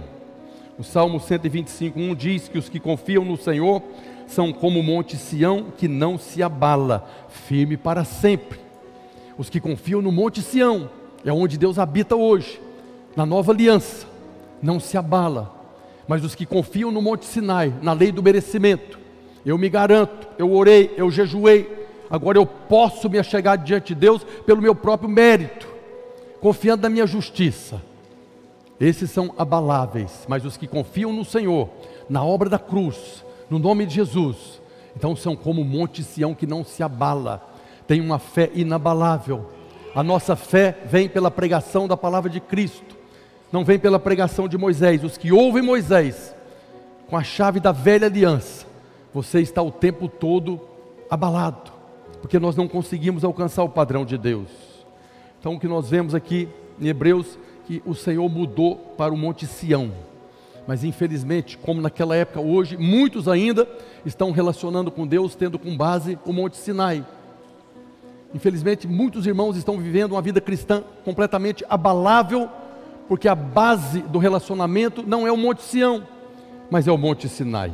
O 0.77 0.83
Salmo 0.83 1.19
125, 1.19 1.99
1 1.99 2.15
diz 2.15 2.47
que 2.47 2.57
os 2.57 2.69
que 2.69 2.79
confiam 2.79 3.23
no 3.25 3.37
Senhor 3.37 3.81
são 4.25 4.51
como 4.51 4.79
o 4.79 4.83
monte 4.83 5.17
Sião 5.17 5.67
que 5.77 5.87
não 5.87 6.17
se 6.17 6.41
abala, 6.41 7.07
firme 7.29 7.77
para 7.77 8.03
sempre. 8.03 8.59
Os 9.37 9.49
que 9.49 9.59
confiam 9.59 10.01
no 10.01 10.11
monte 10.11 10.41
Sião, 10.41 10.89
é 11.25 11.31
onde 11.31 11.57
Deus 11.57 11.77
habita 11.77 12.15
hoje, 12.15 12.59
na 13.15 13.25
nova 13.25 13.51
aliança, 13.51 14.07
não 14.61 14.79
se 14.79 14.97
abala. 14.97 15.53
Mas 16.07 16.23
os 16.23 16.35
que 16.35 16.45
confiam 16.45 16.91
no 16.91 17.01
monte 17.01 17.25
Sinai, 17.25 17.73
na 17.81 17.93
lei 17.93 18.11
do 18.11 18.23
merecimento, 18.23 18.99
eu 19.45 19.57
me 19.57 19.69
garanto, 19.69 20.27
eu 20.37 20.51
orei, 20.53 20.93
eu 20.97 21.09
jejuei, 21.09 21.69
agora 22.13 22.37
eu 22.37 22.45
posso 22.45 23.09
me 23.09 23.17
achegar 23.17 23.57
diante 23.57 23.87
de 23.87 23.95
Deus 23.95 24.23
pelo 24.45 24.61
meu 24.61 24.75
próprio 24.75 25.09
mérito, 25.09 25.67
confiando 26.39 26.83
na 26.83 26.89
minha 26.89 27.07
justiça. 27.07 27.81
Esses 28.79 29.09
são 29.09 29.33
abaláveis, 29.35 30.23
mas 30.27 30.45
os 30.45 30.55
que 30.55 30.67
confiam 30.67 31.11
no 31.11 31.25
Senhor, 31.25 31.67
na 32.07 32.23
obra 32.23 32.47
da 32.47 32.59
cruz, 32.59 33.25
no 33.49 33.57
nome 33.57 33.87
de 33.87 33.95
Jesus, 33.95 34.61
então 34.95 35.15
são 35.15 35.35
como 35.35 35.63
o 35.63 35.65
monte 35.65 36.03
Sião 36.03 36.35
que 36.35 36.45
não 36.45 36.63
se 36.63 36.83
abala, 36.83 37.41
tem 37.87 37.99
uma 37.99 38.19
fé 38.19 38.51
inabalável. 38.53 39.49
A 39.95 40.03
nossa 40.03 40.35
fé 40.35 40.77
vem 40.85 41.09
pela 41.09 41.31
pregação 41.31 41.87
da 41.87 41.97
palavra 41.97 42.29
de 42.29 42.39
Cristo, 42.39 42.95
não 43.51 43.65
vem 43.65 43.79
pela 43.79 43.97
pregação 43.97 44.47
de 44.47 44.55
Moisés. 44.55 45.03
Os 45.03 45.17
que 45.17 45.31
ouvem 45.31 45.63
Moisés, 45.63 46.35
com 47.09 47.17
a 47.17 47.23
chave 47.23 47.59
da 47.59 47.71
velha 47.71 48.05
aliança, 48.05 48.67
você 49.11 49.41
está 49.41 49.63
o 49.63 49.71
tempo 49.71 50.07
todo 50.07 50.61
abalado, 51.09 51.72
porque 52.23 52.39
nós 52.39 52.55
não 52.55 52.69
conseguimos 52.69 53.25
alcançar 53.25 53.63
o 53.63 53.69
padrão 53.69 54.05
de 54.05 54.17
Deus. 54.17 54.47
Então 55.41 55.55
o 55.55 55.59
que 55.59 55.67
nós 55.67 55.89
vemos 55.89 56.15
aqui 56.15 56.47
em 56.79 56.87
Hebreus 56.87 57.37
que 57.67 57.83
o 57.85 57.93
Senhor 57.93 58.29
mudou 58.29 58.77
para 58.97 59.13
o 59.13 59.17
Monte 59.17 59.45
Sião. 59.45 59.91
Mas 60.65 60.85
infelizmente, 60.85 61.57
como 61.57 61.81
naquela 61.81 62.15
época, 62.15 62.39
hoje, 62.39 62.77
muitos 62.77 63.27
ainda 63.27 63.67
estão 64.05 64.31
relacionando 64.31 64.89
com 64.89 65.05
Deus, 65.05 65.35
tendo 65.35 65.59
como 65.59 65.75
base 65.75 66.17
o 66.25 66.31
Monte 66.31 66.55
Sinai. 66.55 67.05
Infelizmente, 68.33 68.87
muitos 68.87 69.27
irmãos 69.27 69.57
estão 69.57 69.77
vivendo 69.77 70.13
uma 70.13 70.21
vida 70.21 70.39
cristã 70.39 70.81
completamente 71.03 71.65
abalável, 71.69 72.49
porque 73.05 73.27
a 73.27 73.35
base 73.35 73.99
do 73.99 74.17
relacionamento 74.17 75.03
não 75.05 75.27
é 75.27 75.31
o 75.31 75.35
Monte 75.35 75.61
Sião, 75.61 76.07
mas 76.71 76.87
é 76.87 76.91
o 76.93 76.97
Monte 76.97 77.27
Sinai. 77.27 77.73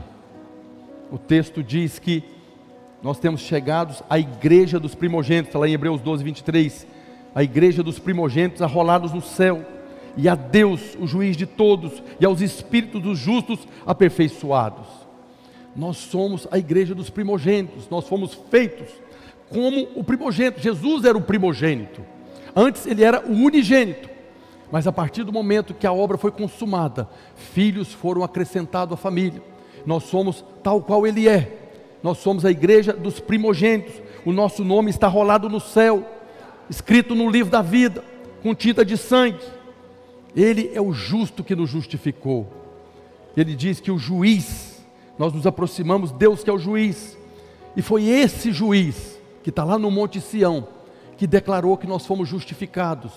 O 1.12 1.20
texto 1.20 1.62
diz 1.62 2.00
que 2.00 2.39
nós 3.02 3.20
temos 3.20 3.42
chegados 3.42 4.04
à 4.10 4.20
igreja 4.20 4.80
dos 4.80 4.94
primogênitos, 4.94 5.54
lá 5.54 5.68
em 5.68 5.74
Hebreus 5.74 6.02
12, 6.02 6.24
23, 6.24 6.88
a 7.34 7.44
igreja 7.44 7.82
dos 7.82 8.00
primogênitos 8.00 8.62
arrolados 8.62 9.14
no 9.14 9.22
céu 9.22 9.66
e 10.18 10.28
a 10.28 10.36
Deus, 10.36 10.98
o 11.00 11.08
juiz 11.08 11.38
de 11.38 11.46
todos, 11.46 12.04
e 12.20 12.26
aos 12.26 12.42
espíritos 12.42 13.02
dos 13.02 13.18
justos 13.18 13.68
aperfeiçoados. 13.86 14.88
Nós 15.76 15.98
somos 15.98 16.48
a 16.52 16.58
igreja 16.58 16.94
dos 16.94 17.10
primogênitos, 17.10 17.90
nós 17.90 18.08
fomos 18.08 18.34
feitos 18.50 18.90
como 19.50 19.88
o 19.96 20.04
primogênito. 20.04 20.60
Jesus 20.60 21.06
era 21.06 21.18
o 21.18 21.22
primogênito. 21.22 22.04
Antes 22.56 22.86
ele 22.86 23.04
era 23.04 23.26
o 23.26 23.32
unigênito. 23.32 24.10
Mas 24.72 24.86
a 24.86 24.92
partir 24.92 25.24
do 25.24 25.32
momento 25.32 25.74
que 25.74 25.88
a 25.88 25.94
obra 25.94 26.18
foi 26.18 26.32
consumada, 26.32 27.10
filhos 27.36 27.94
foram 27.94 28.24
acrescentados 28.24 28.94
à 28.94 28.98
família. 28.98 29.42
Nós 29.86 30.04
somos 30.04 30.44
tal 30.62 30.82
qual 30.82 31.08
ele 31.08 31.28
é. 31.28 31.69
Nós 32.02 32.20
somos 32.20 32.46
a 32.46 32.52
igreja 32.52 32.94
dos 32.94 33.20
primogênitos. 33.20 33.96
O 34.26 34.32
nosso 34.32 34.64
nome 34.64 34.90
está 34.90 35.08
rolado 35.08 35.50
no 35.50 35.60
céu, 35.60 36.06
escrito 36.70 37.16
no 37.16 37.30
livro 37.30 37.52
da 37.52 37.62
vida, 37.62 38.04
com 38.42 38.54
tinta 38.56 38.86
de 38.86 38.98
sangue. 38.98 39.40
Ele 40.36 40.72
é 40.74 40.82
o 40.82 40.94
justo 40.94 41.44
que 41.44 41.56
nos 41.56 41.70
justificou. 41.70 42.48
Ele 43.36 43.56
diz 43.56 43.80
que 43.80 43.92
o 43.92 43.98
juiz, 43.98 44.84
nós 45.18 45.34
nos 45.34 45.48
aproximamos, 45.48 46.12
Deus 46.12 46.44
que 46.44 46.50
é 46.50 46.54
o 46.54 46.60
juiz, 46.60 47.18
e 47.76 47.82
foi 47.82 48.06
esse 48.06 48.52
juiz 48.52 49.20
que 49.44 49.50
está 49.50 49.64
lá 49.64 49.78
no 49.78 49.90
Monte 49.90 50.20
Sião, 50.20 50.68
que 51.18 51.28
declarou 51.28 51.78
que 51.78 51.88
nós 51.88 52.06
fomos 52.06 52.28
justificados, 52.28 53.12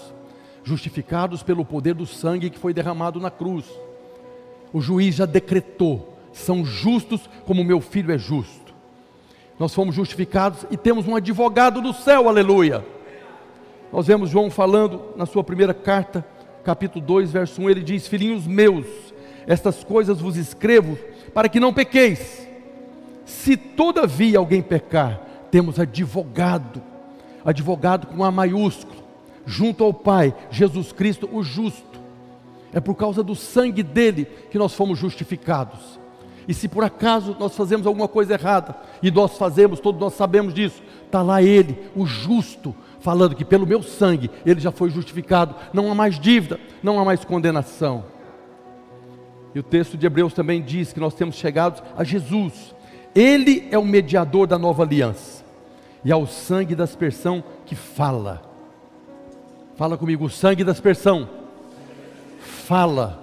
justificados 0.65 1.43
pelo 1.43 1.65
poder 1.65 1.95
do 1.95 2.07
sangue 2.07 2.51
que 2.51 2.59
foi 2.59 2.73
derramado 2.73 3.21
na 3.21 3.31
cruz. 3.31 3.65
O 4.73 4.81
juiz 4.81 5.17
já 5.17 5.27
decretou: 5.27 6.17
são 6.33 6.65
justos 6.65 7.29
como 7.45 7.65
meu 7.65 7.81
filho 7.81 8.13
é 8.13 8.19
justo. 8.19 8.62
Nós 9.63 9.73
fomos 9.73 9.95
justificados 9.95 10.67
e 10.73 10.77
temos 10.77 11.07
um 11.07 11.15
advogado 11.15 11.81
do 11.81 11.93
céu, 11.93 12.29
aleluia. 12.29 12.85
Nós 13.93 14.09
vemos 14.09 14.29
João 14.29 14.51
falando 14.51 15.11
na 15.15 15.25
sua 15.25 15.45
primeira 15.45 15.73
carta, 15.73 16.27
capítulo 16.65 17.07
2, 17.07 17.31
verso 17.31 17.63
1, 17.63 17.71
ele 17.71 17.85
diz: 17.85 18.09
Filhinhos 18.09 18.45
meus, 18.45 18.87
estas 19.47 19.85
coisas 19.85 20.21
vos 20.21 20.37
escrevo 20.37 20.99
para 21.33 21.49
que 21.49 21.61
não 21.61 21.73
pequeis. 21.73 22.45
Se 23.25 23.57
todavia 23.57 24.41
alguém 24.41 24.61
pecar, 24.61 25.21
temos 25.49 25.79
advogado, 25.79 26.83
advogado 27.45 28.09
com 28.09 28.25
A 28.25 28.33
maiúsculo, 28.33 29.05
junto 29.47 29.85
ao 29.85 29.95
Pai, 29.95 30.35
Jesus 30.51 30.91
Cristo, 30.91 31.31
o 31.33 31.41
justo. 31.41 32.01
É 32.73 32.81
por 32.81 32.97
causa 32.97 33.23
do 33.23 33.37
sangue 33.37 33.85
dele 33.85 34.25
que 34.51 34.59
nós 34.59 34.75
fomos 34.75 34.99
justificados. 34.99 36.01
E 36.47 36.55
se 36.55 36.69
por 36.69 36.83
acaso 36.85 37.37
nós 37.39 37.55
fazemos 37.57 37.87
alguma 37.87 38.09
coisa 38.09 38.35
errada, 38.35 38.75
e 39.03 39.11
nós 39.11 39.37
fazemos, 39.39 39.81
todos 39.81 40.01
nós 40.01 40.15
sabemos 40.15 40.53
disso, 40.53 40.83
está 41.07 41.23
lá 41.23 41.43
ele, 41.43 41.79
o 41.95 42.05
justo, 42.05 42.75
falando 43.01 43.35
que 43.35 43.45
pelo 43.45 43.67
meu 43.67 43.83
sangue 43.83 44.31
ele 44.45 44.61
já 44.61 44.71
foi 44.71 44.91
justificado, 44.91 45.55
não 45.73 45.91
há 45.91 45.95
mais 45.95 46.19
dívida, 46.19 46.59
não 46.83 46.99
há 46.99 47.05
mais 47.05 47.25
condenação. 47.25 48.05
E 49.55 49.59
o 49.59 49.63
texto 49.63 49.97
de 49.97 50.07
Hebreus 50.07 50.33
também 50.33 50.63
diz 50.63 50.93
que 50.93 51.01
nós 51.01 51.15
temos 51.15 51.37
chegado 51.37 51.83
a 51.97 52.03
Jesus, 52.03 52.75
ele 53.15 53.69
é 53.71 53.79
o 53.79 53.85
mediador 53.85 54.47
da 54.47 54.59
nova 54.59 54.83
aliança, 54.83 55.45
e 56.05 56.11
ao 56.11 56.27
sangue 56.27 56.75
da 56.75 56.85
aspersão 56.85 57.45
que 57.67 57.75
fala. 57.75 58.43
Fala 59.77 59.97
comigo, 59.97 60.25
o 60.25 60.31
sangue 60.31 60.65
da 60.65 60.73
aspersão 60.73 61.29
fala, 62.41 63.19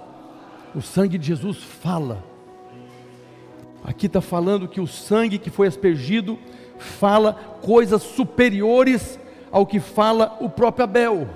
o 0.74 0.80
sangue 0.80 1.18
de 1.18 1.26
Jesus 1.26 1.58
fala. 1.58 2.29
Aqui 3.84 4.06
está 4.06 4.20
falando 4.20 4.68
que 4.68 4.80
o 4.80 4.86
sangue 4.86 5.38
que 5.38 5.50
foi 5.50 5.66
aspergido 5.66 6.38
fala 6.78 7.32
coisas 7.62 8.02
superiores 8.02 9.18
ao 9.50 9.66
que 9.66 9.80
fala 9.80 10.36
o 10.40 10.48
próprio 10.48 10.84
Abel. 10.84 11.28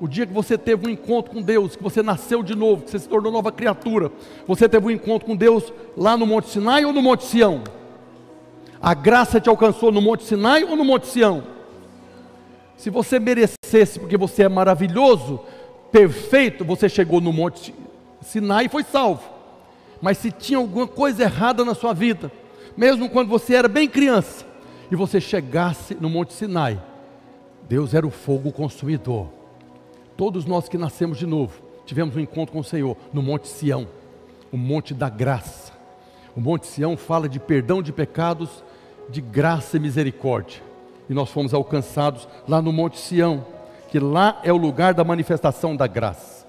O 0.00 0.08
dia 0.08 0.26
que 0.26 0.32
você 0.32 0.58
teve 0.58 0.86
um 0.86 0.90
encontro 0.90 1.32
com 1.32 1.40
Deus, 1.40 1.76
que 1.76 1.82
você 1.82 2.02
nasceu 2.02 2.42
de 2.42 2.56
novo, 2.56 2.82
que 2.82 2.90
você 2.90 2.98
se 2.98 3.08
tornou 3.08 3.30
nova 3.30 3.52
criatura, 3.52 4.10
você 4.46 4.68
teve 4.68 4.86
um 4.86 4.90
encontro 4.90 5.26
com 5.26 5.36
Deus 5.36 5.72
lá 5.96 6.16
no 6.16 6.26
Monte 6.26 6.48
Sinai 6.48 6.84
ou 6.84 6.92
no 6.92 7.00
Monte 7.00 7.24
Sião? 7.24 7.62
A 8.80 8.94
graça 8.94 9.40
te 9.40 9.48
alcançou 9.48 9.92
no 9.92 10.02
Monte 10.02 10.24
Sinai 10.24 10.64
ou 10.64 10.74
no 10.74 10.84
Monte 10.84 11.06
Sião? 11.06 11.44
Se 12.76 12.90
você 12.90 13.20
merecesse, 13.20 14.00
porque 14.00 14.16
você 14.16 14.42
é 14.42 14.48
maravilhoso, 14.48 15.38
perfeito, 15.92 16.64
você 16.64 16.88
chegou 16.88 17.20
no 17.20 17.32
Monte 17.32 17.72
Sinai 18.22 18.66
e 18.66 18.68
foi 18.68 18.82
salvo. 18.82 19.22
Mas 20.02 20.18
se 20.18 20.32
tinha 20.32 20.58
alguma 20.58 20.88
coisa 20.88 21.22
errada 21.22 21.64
na 21.64 21.76
sua 21.76 21.94
vida, 21.94 22.30
mesmo 22.76 23.08
quando 23.08 23.28
você 23.28 23.54
era 23.54 23.68
bem 23.68 23.88
criança, 23.88 24.44
e 24.90 24.96
você 24.96 25.20
chegasse 25.20 25.94
no 25.94 26.10
Monte 26.10 26.32
Sinai, 26.34 26.82
Deus 27.68 27.94
era 27.94 28.06
o 28.06 28.10
fogo 28.10 28.50
consumidor. 28.50 29.28
Todos 30.16 30.44
nós 30.44 30.68
que 30.68 30.76
nascemos 30.76 31.16
de 31.16 31.26
novo, 31.26 31.62
tivemos 31.86 32.16
um 32.16 32.20
encontro 32.20 32.52
com 32.52 32.58
o 32.58 32.64
Senhor 32.64 32.96
no 33.12 33.22
Monte 33.22 33.46
Sião, 33.46 33.86
o 34.50 34.56
Monte 34.56 34.92
da 34.92 35.08
Graça. 35.08 35.72
O 36.36 36.40
Monte 36.40 36.66
Sião 36.66 36.96
fala 36.96 37.28
de 37.28 37.38
perdão 37.38 37.80
de 37.80 37.92
pecados, 37.92 38.64
de 39.08 39.20
graça 39.20 39.76
e 39.76 39.80
misericórdia. 39.80 40.60
E 41.08 41.14
nós 41.14 41.30
fomos 41.30 41.54
alcançados 41.54 42.26
lá 42.48 42.60
no 42.60 42.72
Monte 42.72 42.98
Sião, 42.98 43.46
que 43.88 43.98
lá 43.98 44.40
é 44.42 44.52
o 44.52 44.56
lugar 44.56 44.94
da 44.94 45.04
manifestação 45.04 45.76
da 45.76 45.86
graça. 45.86 46.41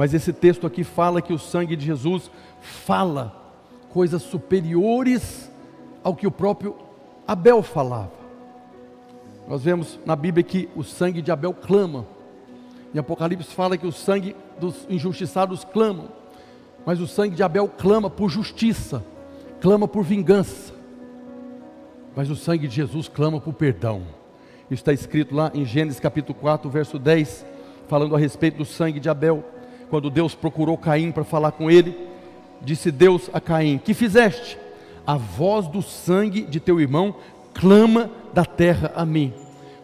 Mas 0.00 0.14
esse 0.14 0.32
texto 0.32 0.66
aqui 0.66 0.82
fala 0.82 1.20
que 1.20 1.30
o 1.30 1.38
sangue 1.38 1.76
de 1.76 1.84
Jesus 1.84 2.30
fala 2.58 3.36
coisas 3.90 4.22
superiores 4.22 5.52
ao 6.02 6.16
que 6.16 6.26
o 6.26 6.30
próprio 6.30 6.74
Abel 7.28 7.62
falava. 7.62 8.10
Nós 9.46 9.62
vemos 9.62 10.00
na 10.06 10.16
Bíblia 10.16 10.42
que 10.42 10.70
o 10.74 10.82
sangue 10.82 11.20
de 11.20 11.30
Abel 11.30 11.52
clama. 11.52 12.06
Em 12.94 12.98
Apocalipse 12.98 13.54
fala 13.54 13.76
que 13.76 13.86
o 13.86 13.92
sangue 13.92 14.34
dos 14.58 14.86
injustiçados 14.88 15.64
clama. 15.64 16.04
Mas 16.86 16.98
o 16.98 17.06
sangue 17.06 17.36
de 17.36 17.42
Abel 17.42 17.68
clama 17.68 18.08
por 18.08 18.30
justiça, 18.30 19.04
clama 19.60 19.86
por 19.86 20.02
vingança. 20.02 20.72
Mas 22.16 22.30
o 22.30 22.36
sangue 22.36 22.66
de 22.66 22.74
Jesus 22.74 23.06
clama 23.06 23.38
por 23.38 23.52
perdão. 23.52 24.00
Isso 24.64 24.80
está 24.80 24.94
escrito 24.94 25.34
lá 25.34 25.50
em 25.52 25.66
Gênesis 25.66 26.00
capítulo 26.00 26.38
4, 26.40 26.70
verso 26.70 26.98
10, 26.98 27.44
falando 27.86 28.16
a 28.16 28.18
respeito 28.18 28.56
do 28.56 28.64
sangue 28.64 28.98
de 28.98 29.10
Abel. 29.10 29.59
Quando 29.90 30.08
Deus 30.08 30.34
procurou 30.34 30.78
Caim 30.78 31.10
para 31.10 31.24
falar 31.24 31.50
com 31.50 31.68
ele, 31.68 32.08
disse 32.62 32.92
Deus 32.92 33.28
a 33.32 33.40
Caim: 33.40 33.76
Que 33.76 33.92
fizeste? 33.92 34.56
A 35.04 35.16
voz 35.16 35.66
do 35.66 35.82
sangue 35.82 36.42
de 36.42 36.60
teu 36.60 36.80
irmão 36.80 37.16
clama 37.52 38.08
da 38.32 38.44
terra 38.44 38.92
a 38.94 39.04
mim. 39.04 39.34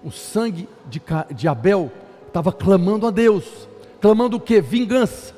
O 0.05 0.13
sangue 0.13 0.69
de, 0.87 1.03
de 1.35 1.49
Abel 1.49 1.91
estava 2.29 2.53
clamando 2.53 3.07
a 3.07 3.11
Deus, 3.11 3.69
clamando 4.01 4.37
o 4.37 4.41
que? 4.41 4.61
Vingança. 4.61 5.35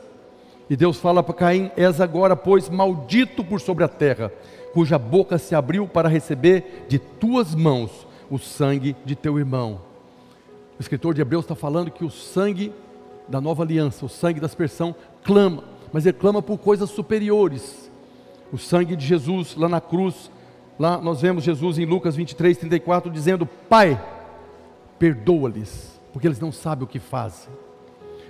E 0.69 0.77
Deus 0.77 0.99
fala 0.99 1.23
para 1.23 1.35
Caim: 1.35 1.71
És 1.75 2.01
agora, 2.01 2.37
pois, 2.37 2.69
maldito 2.69 3.43
por 3.43 3.61
sobre 3.63 3.85
a 3.85 3.89
terra, 3.89 4.31
cuja 4.75 4.99
boca 4.99 5.39
se 5.39 5.55
abriu 5.55 5.89
para 5.89 6.11
receber 6.11 6.85
de 6.89 6.99
tuas 6.99 7.55
mãos 7.55 8.07
o 8.31 8.39
sangue 8.39 8.95
de 9.05 9.17
teu 9.17 9.39
irmão. 9.39 9.81
O 10.79 10.83
escritor 10.83 11.15
de 11.15 11.23
Hebreus 11.23 11.45
está 11.45 11.55
falando 11.55 11.91
que 11.91 12.05
o 12.05 12.11
sangue 12.11 12.73
da 13.29 13.41
nova 13.41 13.63
aliança, 13.63 14.07
o 14.07 14.09
sangue 14.09 14.41
da 14.41 14.47
aspersão, 14.47 14.95
clama, 15.23 15.65
mas 15.93 16.07
ele 16.07 16.17
clama 16.17 16.41
por 16.41 16.59
coisas 16.59 16.91
superiores. 16.91 17.91
O 18.53 18.57
sangue 18.57 18.97
de 18.97 19.05
Jesus 19.05 19.55
lá 19.57 19.69
na 19.69 19.81
cruz, 19.81 20.31
lá 20.79 20.99
nós 21.01 21.21
vemos 21.21 21.45
Jesus 21.45 21.79
em 21.79 21.85
Lucas 21.85 22.17
23, 22.17 22.57
34, 22.57 23.11
dizendo: 23.11 23.47
Pai, 23.47 24.03
perdoa-lhes, 24.99 26.01
porque 26.13 26.27
eles 26.27 26.41
não 26.41 26.51
sabem 26.51 26.85
o 26.85 26.89
que 26.89 26.99
fazem. 26.99 27.53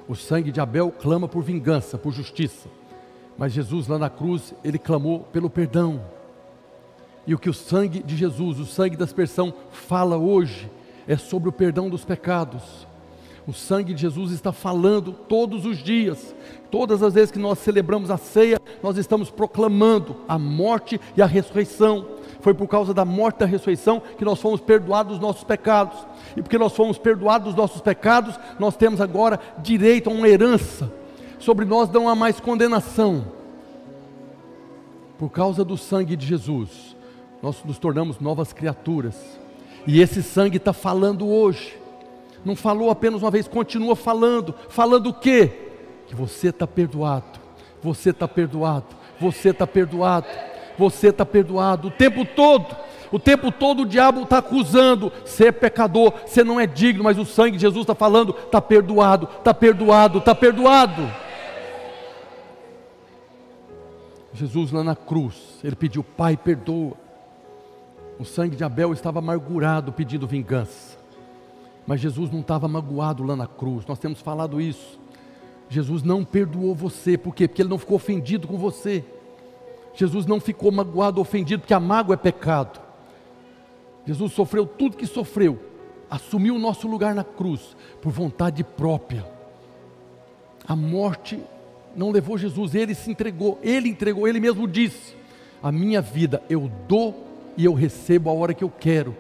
O 0.09 0.17
sangue 0.17 0.51
de 0.51 0.61
Abel 0.61 0.91
clama 0.91 1.29
por 1.29 1.43
vingança, 1.43 1.99
por 1.99 2.13
justiça, 2.13 2.69
mas 3.37 3.53
Jesus 3.53 3.87
lá 3.87 3.99
na 3.99 4.11
cruz, 4.11 4.55
ele 4.65 4.79
clamou 4.79 5.21
pelo 5.21 5.49
perdão. 5.49 6.03
E 7.27 7.35
o 7.35 7.39
que 7.39 7.51
o 7.51 7.55
sangue 7.55 8.03
de 8.03 8.17
Jesus, 8.17 8.59
o 8.59 8.65
sangue 8.65 8.97
da 8.97 9.05
aspersão, 9.05 9.53
fala 9.71 10.17
hoje 10.17 10.69
é 11.07 11.17
sobre 11.17 11.49
o 11.49 11.53
perdão 11.53 11.89
dos 11.89 12.05
pecados. 12.05 12.88
O 13.49 13.53
sangue 13.55 13.95
de 13.95 14.03
Jesus 14.03 14.31
está 14.31 14.53
falando 14.53 15.11
todos 15.11 15.65
os 15.65 15.79
dias, 15.79 16.35
todas 16.71 17.03
as 17.03 17.15
vezes 17.15 17.31
que 17.31 17.39
nós 17.39 17.59
celebramos 17.59 18.11
a 18.11 18.19
ceia, 18.19 18.61
nós 18.83 18.99
estamos 18.99 19.31
proclamando 19.31 20.17
a 20.29 20.39
morte 20.39 21.01
e 21.17 21.23
a 21.23 21.27
ressurreição. 21.27 22.07
Foi 22.41 22.53
por 22.53 22.69
causa 22.69 22.93
da 22.93 23.07
morte 23.07 23.37
e 23.37 23.39
da 23.39 23.47
ressurreição 23.47 24.03
que 24.19 24.25
nós 24.25 24.39
fomos 24.39 24.61
perdoados 24.61 25.13
dos 25.13 25.21
nossos 25.23 25.45
pecados. 25.45 25.97
E 26.37 26.43
porque 26.43 26.59
nós 26.59 26.75
fomos 26.75 26.99
perdoados 26.99 27.47
dos 27.47 27.57
nossos 27.57 27.81
pecados, 27.81 28.39
nós 28.59 28.77
temos 28.77 29.01
agora 29.01 29.41
direito 29.63 30.11
a 30.11 30.13
uma 30.13 30.29
herança. 30.29 30.93
Sobre 31.39 31.65
nós 31.65 31.89
não 31.89 32.07
há 32.07 32.15
mais 32.15 32.39
condenação. 32.39 33.29
Por 35.19 35.31
causa 35.31 35.65
do 35.65 35.79
sangue 35.79 36.17
de 36.17 36.27
Jesus, 36.27 36.95
nós 37.43 37.65
nos 37.65 37.79
tornamos 37.79 38.21
novas 38.21 38.53
criaturas. 38.53 39.17
E 39.87 40.03
esse 40.03 40.23
sangue 40.23 40.59
está 40.59 40.75
falando 40.75 41.27
hoje. 41.27 41.88
Não 42.49 42.57
falou 42.57 42.89
apenas 42.89 43.21
uma 43.21 43.31
vez, 43.31 43.47
continua 43.47 43.95
falando. 43.95 44.55
Falando 44.71 45.11
o 45.11 45.13
quê? 45.13 45.53
Que 46.07 46.15
você 46.15 46.49
está 46.49 46.67
perdoado. 46.67 47.39
Você 47.83 48.09
está 48.09 48.27
perdoado. 48.27 48.87
Você 49.21 49.51
está 49.51 49.67
perdoado. 49.67 50.27
Você 50.79 51.09
está 51.09 51.27
perdoado. 51.27 51.89
O 51.89 51.91
tempo 51.91 52.25
todo. 52.25 52.75
O 53.13 53.19
tempo 53.19 53.53
todo 53.53 53.83
o 53.83 53.87
diabo 53.87 54.23
está 54.23 54.39
acusando, 54.39 55.11
ser 55.25 55.47
é 55.47 55.53
pecador, 55.53 56.13
você 56.27 56.45
não 56.45 56.61
é 56.61 56.67
digno, 56.67 57.03
mas 57.03 57.19
o 57.19 57.25
sangue 57.25 57.57
de 57.57 57.63
Jesus 57.63 57.85
está 57.85 57.95
falando, 57.95 58.37
está 58.37 58.61
perdoado, 58.61 59.27
está 59.39 59.55
perdoado, 59.55 60.19
está 60.19 60.35
perdoado. 60.35 61.11
Jesus 64.35 64.71
lá 64.71 64.85
na 64.85 64.95
cruz, 64.95 65.59
ele 65.65 65.75
pediu, 65.75 66.05
Pai, 66.05 66.37
perdoa. 66.37 66.93
O 68.19 68.27
sangue 68.27 68.57
de 68.57 68.63
Abel 68.63 68.93
estava 68.93 69.21
amargurado 69.21 69.91
pedindo 69.91 70.27
vingança. 70.27 70.98
Mas 71.89 72.03
Jesus 72.03 72.31
não 72.31 72.41
estava 72.41 72.69
magoado 72.69 73.25
lá 73.25 73.35
na 73.35 73.47
cruz. 73.47 73.87
Nós 73.87 73.99
temos 73.99 74.21
falado 74.21 74.61
isso. 74.61 75.01
Jesus 75.71 76.03
não 76.03 76.23
perdoou 76.23 76.75
você, 76.75 77.17
por 77.17 77.35
quê? 77.35 77.49
Porque 77.49 77.63
ele 77.63 77.71
não 77.71 77.79
ficou 77.79 77.97
ofendido 77.97 78.47
com 78.47 78.59
você. 78.59 79.03
Jesus 79.95 80.27
não 80.27 80.39
ficou 80.39 80.71
magoado, 80.71 81.19
ofendido, 81.19 81.63
porque 81.63 81.73
a 81.73 81.81
mágoa 81.81 82.13
é 82.13 82.19
pecado. 82.19 82.79
Jesus 84.05 84.35
sofreu 84.35 84.67
tudo 84.67 84.99
que 84.99 85.07
sofreu, 85.07 85.59
assumiu 86.11 86.57
o 86.57 86.59
nosso 86.59 86.87
lugar 86.87 87.15
na 87.15 87.25
cruz, 87.25 87.75
por 88.03 88.13
vontade 88.13 88.63
própria. 88.63 89.27
A 90.67 90.77
morte 90.77 91.41
não 91.97 92.11
levou 92.11 92.37
Jesus, 92.37 92.75
ele 92.75 92.95
se 92.95 93.11
entregou, 93.11 93.59
ele 93.63 93.89
entregou, 93.89 94.29
ele 94.29 94.41
mesmo 94.41 94.69
disse: 94.69 95.17
A 95.63 95.73
minha 95.73 96.03
vida 96.03 96.43
eu 96.51 96.71
dou 96.87 97.27
e 97.57 97.65
eu 97.65 97.73
recebo 97.73 98.29
a 98.29 98.35
hora 98.35 98.53
que 98.53 98.63
eu 98.63 98.71
quero. 98.71 99.17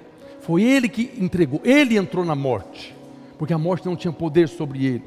Foi 0.49 0.63
ele 0.63 0.89
que 0.89 1.13
entregou, 1.19 1.61
ele 1.63 1.99
entrou 1.99 2.25
na 2.25 2.35
morte, 2.35 2.97
porque 3.37 3.53
a 3.53 3.59
morte 3.59 3.85
não 3.85 3.95
tinha 3.95 4.11
poder 4.11 4.49
sobre 4.49 4.87
ele. 4.87 5.05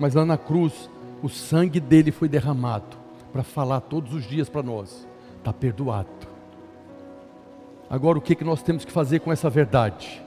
Mas 0.00 0.14
lá 0.14 0.26
na 0.26 0.36
cruz, 0.36 0.90
o 1.22 1.28
sangue 1.28 1.78
dele 1.78 2.10
foi 2.10 2.28
derramado 2.28 2.96
para 3.32 3.44
falar 3.44 3.80
todos 3.82 4.12
os 4.12 4.24
dias 4.24 4.48
para 4.48 4.60
nós: 4.60 5.06
está 5.38 5.52
perdoado. 5.52 6.08
Agora, 7.88 8.18
o 8.18 8.20
que, 8.20 8.34
que 8.34 8.42
nós 8.42 8.64
temos 8.64 8.84
que 8.84 8.90
fazer 8.90 9.20
com 9.20 9.30
essa 9.30 9.48
verdade? 9.48 10.20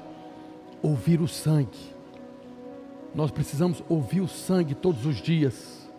Ouvir 0.81 1.19
o 1.19 1.27
sangue. 1.27 1.93
Nós 3.13 3.31
precisamos 3.31 3.83
ouvir 3.89 4.21
o 4.21 4.29
sangue 4.29 4.73
todos 4.73 5.05
os 5.05 5.17
dias. 5.17 5.89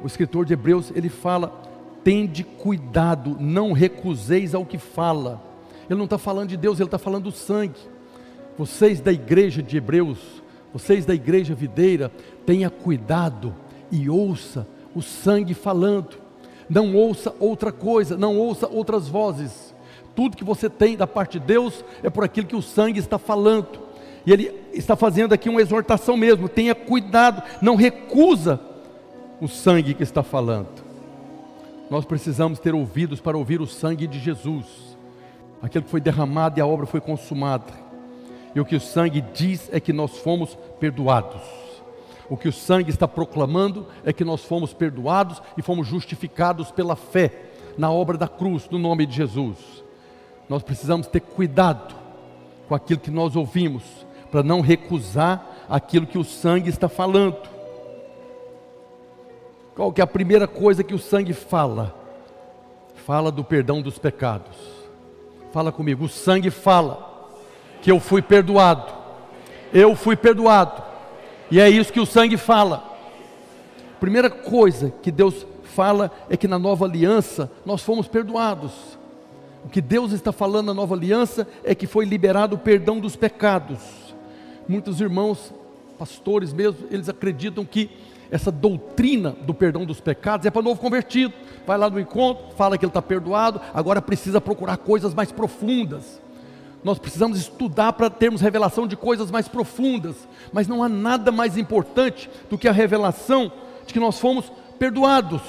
O 0.00 0.06
escritor 0.06 0.44
de 0.44 0.52
Hebreus 0.52 0.92
ele 0.94 1.08
fala 1.08 1.60
tende 2.04 2.44
cuidado, 2.44 3.36
não 3.40 3.72
recuseis 3.72 4.54
ao 4.54 4.64
que 4.64 4.78
fala. 4.78 5.49
Ele 5.90 5.98
não 5.98 6.04
está 6.04 6.16
falando 6.18 6.50
de 6.50 6.56
Deus, 6.56 6.78
ele 6.78 6.86
está 6.86 6.98
falando 6.98 7.24
do 7.24 7.32
sangue. 7.32 7.80
Vocês 8.56 9.00
da 9.00 9.12
igreja 9.12 9.60
de 9.60 9.76
Hebreus, 9.76 10.18
vocês 10.72 11.04
da 11.04 11.12
igreja 11.12 11.52
videira, 11.52 12.12
tenha 12.46 12.70
cuidado 12.70 13.52
e 13.90 14.08
ouça 14.08 14.66
o 14.94 15.02
sangue 15.02 15.52
falando. 15.52 16.16
Não 16.68 16.94
ouça 16.94 17.34
outra 17.40 17.72
coisa, 17.72 18.16
não 18.16 18.38
ouça 18.38 18.68
outras 18.68 19.08
vozes. 19.08 19.74
Tudo 20.14 20.36
que 20.36 20.44
você 20.44 20.70
tem 20.70 20.96
da 20.96 21.08
parte 21.08 21.40
de 21.40 21.46
Deus 21.46 21.84
é 22.02 22.08
por 22.08 22.22
aquilo 22.22 22.46
que 22.46 22.56
o 22.56 22.62
sangue 22.62 23.00
está 23.00 23.18
falando. 23.18 23.80
E 24.24 24.32
ele 24.32 24.54
está 24.72 24.94
fazendo 24.94 25.32
aqui 25.32 25.48
uma 25.48 25.60
exortação 25.60 26.16
mesmo: 26.16 26.48
tenha 26.48 26.74
cuidado, 26.74 27.42
não 27.60 27.74
recusa 27.74 28.60
o 29.40 29.48
sangue 29.48 29.94
que 29.94 30.04
está 30.04 30.22
falando 30.22 30.90
nós 31.90 32.04
precisamos 32.04 32.60
ter 32.60 32.72
ouvidos 32.72 33.20
para 33.20 33.36
ouvir 33.36 33.60
o 33.60 33.66
sangue 33.66 34.06
de 34.06 34.20
Jesus, 34.20 34.89
aquele 35.62 35.84
que 35.84 35.90
foi 35.90 36.00
derramado 36.00 36.58
e 36.58 36.62
a 36.62 36.66
obra 36.66 36.86
foi 36.86 37.00
consumada. 37.00 37.72
E 38.54 38.60
o 38.60 38.64
que 38.64 38.76
o 38.76 38.80
sangue 38.80 39.20
diz 39.20 39.68
é 39.72 39.78
que 39.78 39.92
nós 39.92 40.18
fomos 40.18 40.56
perdoados. 40.78 41.40
O 42.28 42.36
que 42.36 42.48
o 42.48 42.52
sangue 42.52 42.90
está 42.90 43.08
proclamando 43.08 43.86
é 44.04 44.12
que 44.12 44.24
nós 44.24 44.44
fomos 44.44 44.72
perdoados 44.72 45.42
e 45.56 45.62
fomos 45.62 45.86
justificados 45.86 46.70
pela 46.70 46.94
fé 46.94 47.32
na 47.76 47.90
obra 47.90 48.16
da 48.16 48.28
cruz, 48.28 48.68
no 48.70 48.78
nome 48.78 49.06
de 49.06 49.14
Jesus. 49.14 49.56
Nós 50.48 50.62
precisamos 50.62 51.06
ter 51.06 51.20
cuidado 51.20 51.94
com 52.68 52.74
aquilo 52.74 53.00
que 53.00 53.10
nós 53.10 53.34
ouvimos, 53.34 53.82
para 54.30 54.44
não 54.44 54.60
recusar 54.60 55.44
aquilo 55.68 56.06
que 56.06 56.18
o 56.18 56.24
sangue 56.24 56.70
está 56.70 56.88
falando. 56.88 57.36
Qual 59.74 59.92
que 59.92 60.00
é 60.00 60.04
a 60.04 60.06
primeira 60.06 60.46
coisa 60.46 60.84
que 60.84 60.94
o 60.94 60.98
sangue 60.98 61.32
fala? 61.32 61.96
Fala 62.94 63.32
do 63.32 63.42
perdão 63.42 63.82
dos 63.82 63.98
pecados. 63.98 64.79
Fala 65.52 65.72
comigo, 65.72 66.04
o 66.04 66.08
sangue 66.08 66.50
fala 66.50 67.28
que 67.82 67.90
eu 67.90 67.98
fui 67.98 68.22
perdoado. 68.22 68.92
Eu 69.72 69.96
fui 69.96 70.16
perdoado. 70.16 70.82
E 71.50 71.60
é 71.60 71.68
isso 71.68 71.92
que 71.92 72.00
o 72.00 72.06
sangue 72.06 72.36
fala. 72.36 72.84
Primeira 73.98 74.30
coisa 74.30 74.92
que 75.02 75.10
Deus 75.10 75.46
fala 75.64 76.10
é 76.28 76.36
que 76.36 76.48
na 76.48 76.58
nova 76.58 76.84
aliança 76.84 77.50
nós 77.66 77.82
fomos 77.82 78.06
perdoados. 78.06 78.72
O 79.64 79.68
que 79.68 79.80
Deus 79.80 80.12
está 80.12 80.32
falando 80.32 80.66
na 80.66 80.74
nova 80.74 80.94
aliança 80.94 81.46
é 81.64 81.74
que 81.74 81.86
foi 81.86 82.04
liberado 82.04 82.56
o 82.56 82.58
perdão 82.58 82.98
dos 82.98 83.16
pecados. 83.16 83.78
Muitos 84.68 85.00
irmãos, 85.00 85.52
pastores 85.98 86.52
mesmo, 86.52 86.86
eles 86.90 87.08
acreditam 87.08 87.64
que 87.64 87.90
essa 88.30 88.50
doutrina 88.52 89.34
do 89.42 89.52
perdão 89.52 89.84
dos 89.84 90.00
pecados 90.00 90.46
é 90.46 90.50
para 90.50 90.62
novo 90.62 90.80
convertido. 90.80 91.34
Vai 91.66 91.76
lá 91.76 91.90
no 91.90 91.98
encontro, 91.98 92.54
fala 92.56 92.78
que 92.78 92.84
ele 92.84 92.90
está 92.90 93.02
perdoado, 93.02 93.60
agora 93.74 94.00
precisa 94.00 94.40
procurar 94.40 94.76
coisas 94.76 95.12
mais 95.14 95.32
profundas. 95.32 96.20
Nós 96.82 96.98
precisamos 96.98 97.38
estudar 97.38 97.92
para 97.92 98.08
termos 98.08 98.40
revelação 98.40 98.86
de 98.86 98.96
coisas 98.96 99.30
mais 99.30 99.48
profundas, 99.48 100.16
mas 100.52 100.66
não 100.66 100.82
há 100.82 100.88
nada 100.88 101.30
mais 101.30 101.58
importante 101.58 102.30
do 102.48 102.56
que 102.56 102.68
a 102.68 102.72
revelação 102.72 103.52
de 103.86 103.92
que 103.92 104.00
nós 104.00 104.18
fomos 104.18 104.50
perdoados. 104.78 105.42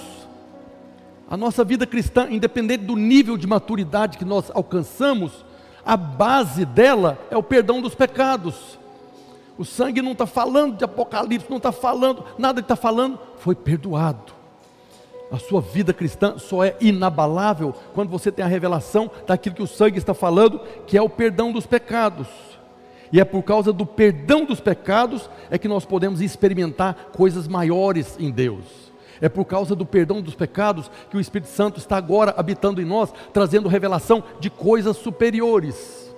A 1.30 1.38
nossa 1.38 1.64
vida 1.64 1.88
cristã, 1.88 2.28
independente 2.30 2.84
do 2.84 2.98
nível 2.98 3.38
de 3.38 3.48
maturidade 3.48 4.18
que 4.18 4.26
nós 4.26 4.52
alcançamos, 4.54 5.46
a 5.86 5.96
base 5.96 6.66
dela 6.66 7.18
é 7.30 7.38
o 7.38 7.44
perdão 7.44 7.82
dos 7.82 7.96
pecados. 7.96 8.78
O 9.58 9.66
sangue 9.66 10.02
não 10.02 10.14
está 10.14 10.26
falando 10.26 10.78
de 10.78 10.84
Apocalipse, 10.84 11.50
não 11.50 11.58
está 11.58 11.72
falando, 11.72 12.24
nada 12.38 12.62
está 12.62 12.76
falando 12.76 13.20
foi 13.38 13.56
perdoado. 13.56 14.34
A 15.32 15.38
sua 15.38 15.62
vida 15.62 15.94
cristã 15.94 16.38
só 16.38 16.64
é 16.64 16.76
inabalável 16.82 17.74
quando 17.94 18.10
você 18.10 18.32
tem 18.32 18.44
a 18.44 18.48
revelação 18.48 19.10
daquilo 19.26 19.56
que 19.56 19.64
o 19.64 19.68
sangue 19.68 19.98
está 19.98 20.14
falando, 20.14 20.60
que 20.86 20.98
é 20.98 21.02
o 21.02 21.10
perdão 21.10 21.52
dos 21.52 21.66
pecados. 21.66 22.28
E 23.14 23.20
é 23.20 23.26
por 23.26 23.42
causa 23.44 23.74
do 23.74 23.86
perdão 23.86 24.46
dos 24.46 24.60
pecados 24.60 25.30
é 25.50 25.58
que 25.58 25.68
nós 25.68 25.86
podemos 25.86 26.22
experimentar 26.22 27.12
coisas 27.16 27.48
maiores 27.48 28.18
em 28.20 28.30
Deus. 28.30 28.92
É 29.22 29.30
por 29.30 29.46
causa 29.46 29.76
do 29.76 29.86
perdão 29.86 30.22
dos 30.22 30.36
pecados 30.36 30.90
que 31.10 31.16
o 31.16 31.20
Espírito 31.20 31.50
Santo 31.50 31.80
está 31.80 31.96
agora 31.96 32.34
habitando 32.36 32.82
em 32.82 32.86
nós, 32.86 33.14
trazendo 33.32 33.70
revelação 33.70 34.24
de 34.40 34.50
coisas 34.50 34.98
superiores. 34.98 36.11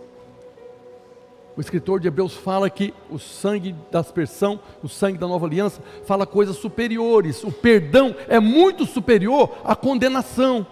O 1.55 1.61
escritor 1.61 1.99
de 1.99 2.07
Hebreus 2.07 2.33
fala 2.33 2.69
que 2.69 2.93
o 3.11 3.19
sangue 3.19 3.75
da 3.91 3.99
aspersão, 3.99 4.59
o 4.81 4.89
sangue 4.89 5.19
da 5.19 5.27
nova 5.27 5.45
aliança, 5.45 5.81
fala 6.05 6.25
coisas 6.25 6.57
superiores. 6.57 7.43
O 7.43 7.51
perdão 7.51 8.15
é 8.27 8.39
muito 8.39 8.85
superior 8.85 9.57
à 9.63 9.75
condenação. 9.75 10.65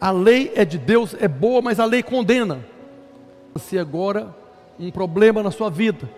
A 0.00 0.10
lei 0.10 0.50
é 0.54 0.64
de 0.64 0.78
Deus, 0.78 1.14
é 1.20 1.28
boa, 1.28 1.60
mas 1.60 1.78
a 1.78 1.84
lei 1.84 2.02
condena. 2.02 2.64
Se 3.56 3.78
agora 3.78 4.34
um 4.80 4.90
problema 4.90 5.42
na 5.42 5.50
sua 5.50 5.68
vida, 5.68 6.08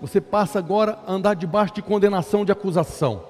você 0.00 0.20
passa 0.20 0.58
agora 0.58 0.98
a 1.06 1.12
andar 1.12 1.34
debaixo 1.34 1.74
de 1.74 1.82
condenação, 1.82 2.44
de 2.44 2.52
acusação. 2.52 3.22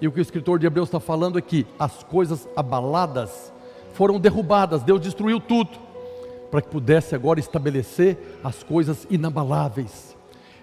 E 0.00 0.08
o 0.08 0.12
que 0.12 0.18
o 0.18 0.22
escritor 0.22 0.58
de 0.58 0.66
Hebreus 0.66 0.88
está 0.88 0.98
falando 0.98 1.38
é 1.38 1.42
que 1.42 1.64
as 1.78 2.02
coisas 2.02 2.48
abaladas 2.56 3.52
foram 3.92 4.18
derrubadas, 4.18 4.82
Deus 4.82 5.00
destruiu 5.00 5.38
tudo, 5.38 5.78
para 6.50 6.60
que 6.60 6.68
pudesse 6.68 7.14
agora 7.14 7.38
estabelecer 7.38 8.38
as 8.42 8.62
coisas 8.62 9.06
inabaláveis. 9.10 10.16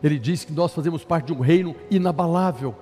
Ele 0.03 0.19
diz 0.19 0.43
que 0.43 0.51
nós 0.51 0.73
fazemos 0.73 1.03
parte 1.03 1.27
de 1.27 1.33
um 1.33 1.39
reino 1.39 1.75
inabalável. 1.89 2.75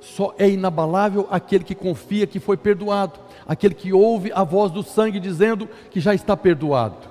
Só 0.00 0.34
é 0.38 0.48
inabalável 0.48 1.26
aquele 1.30 1.64
que 1.64 1.74
confia 1.74 2.26
que 2.26 2.40
foi 2.40 2.56
perdoado, 2.56 3.18
aquele 3.46 3.74
que 3.74 3.92
ouve 3.92 4.32
a 4.32 4.44
voz 4.44 4.70
do 4.70 4.82
sangue 4.82 5.20
dizendo 5.20 5.68
que 5.90 6.00
já 6.00 6.14
está 6.14 6.36
perdoado. 6.36 7.08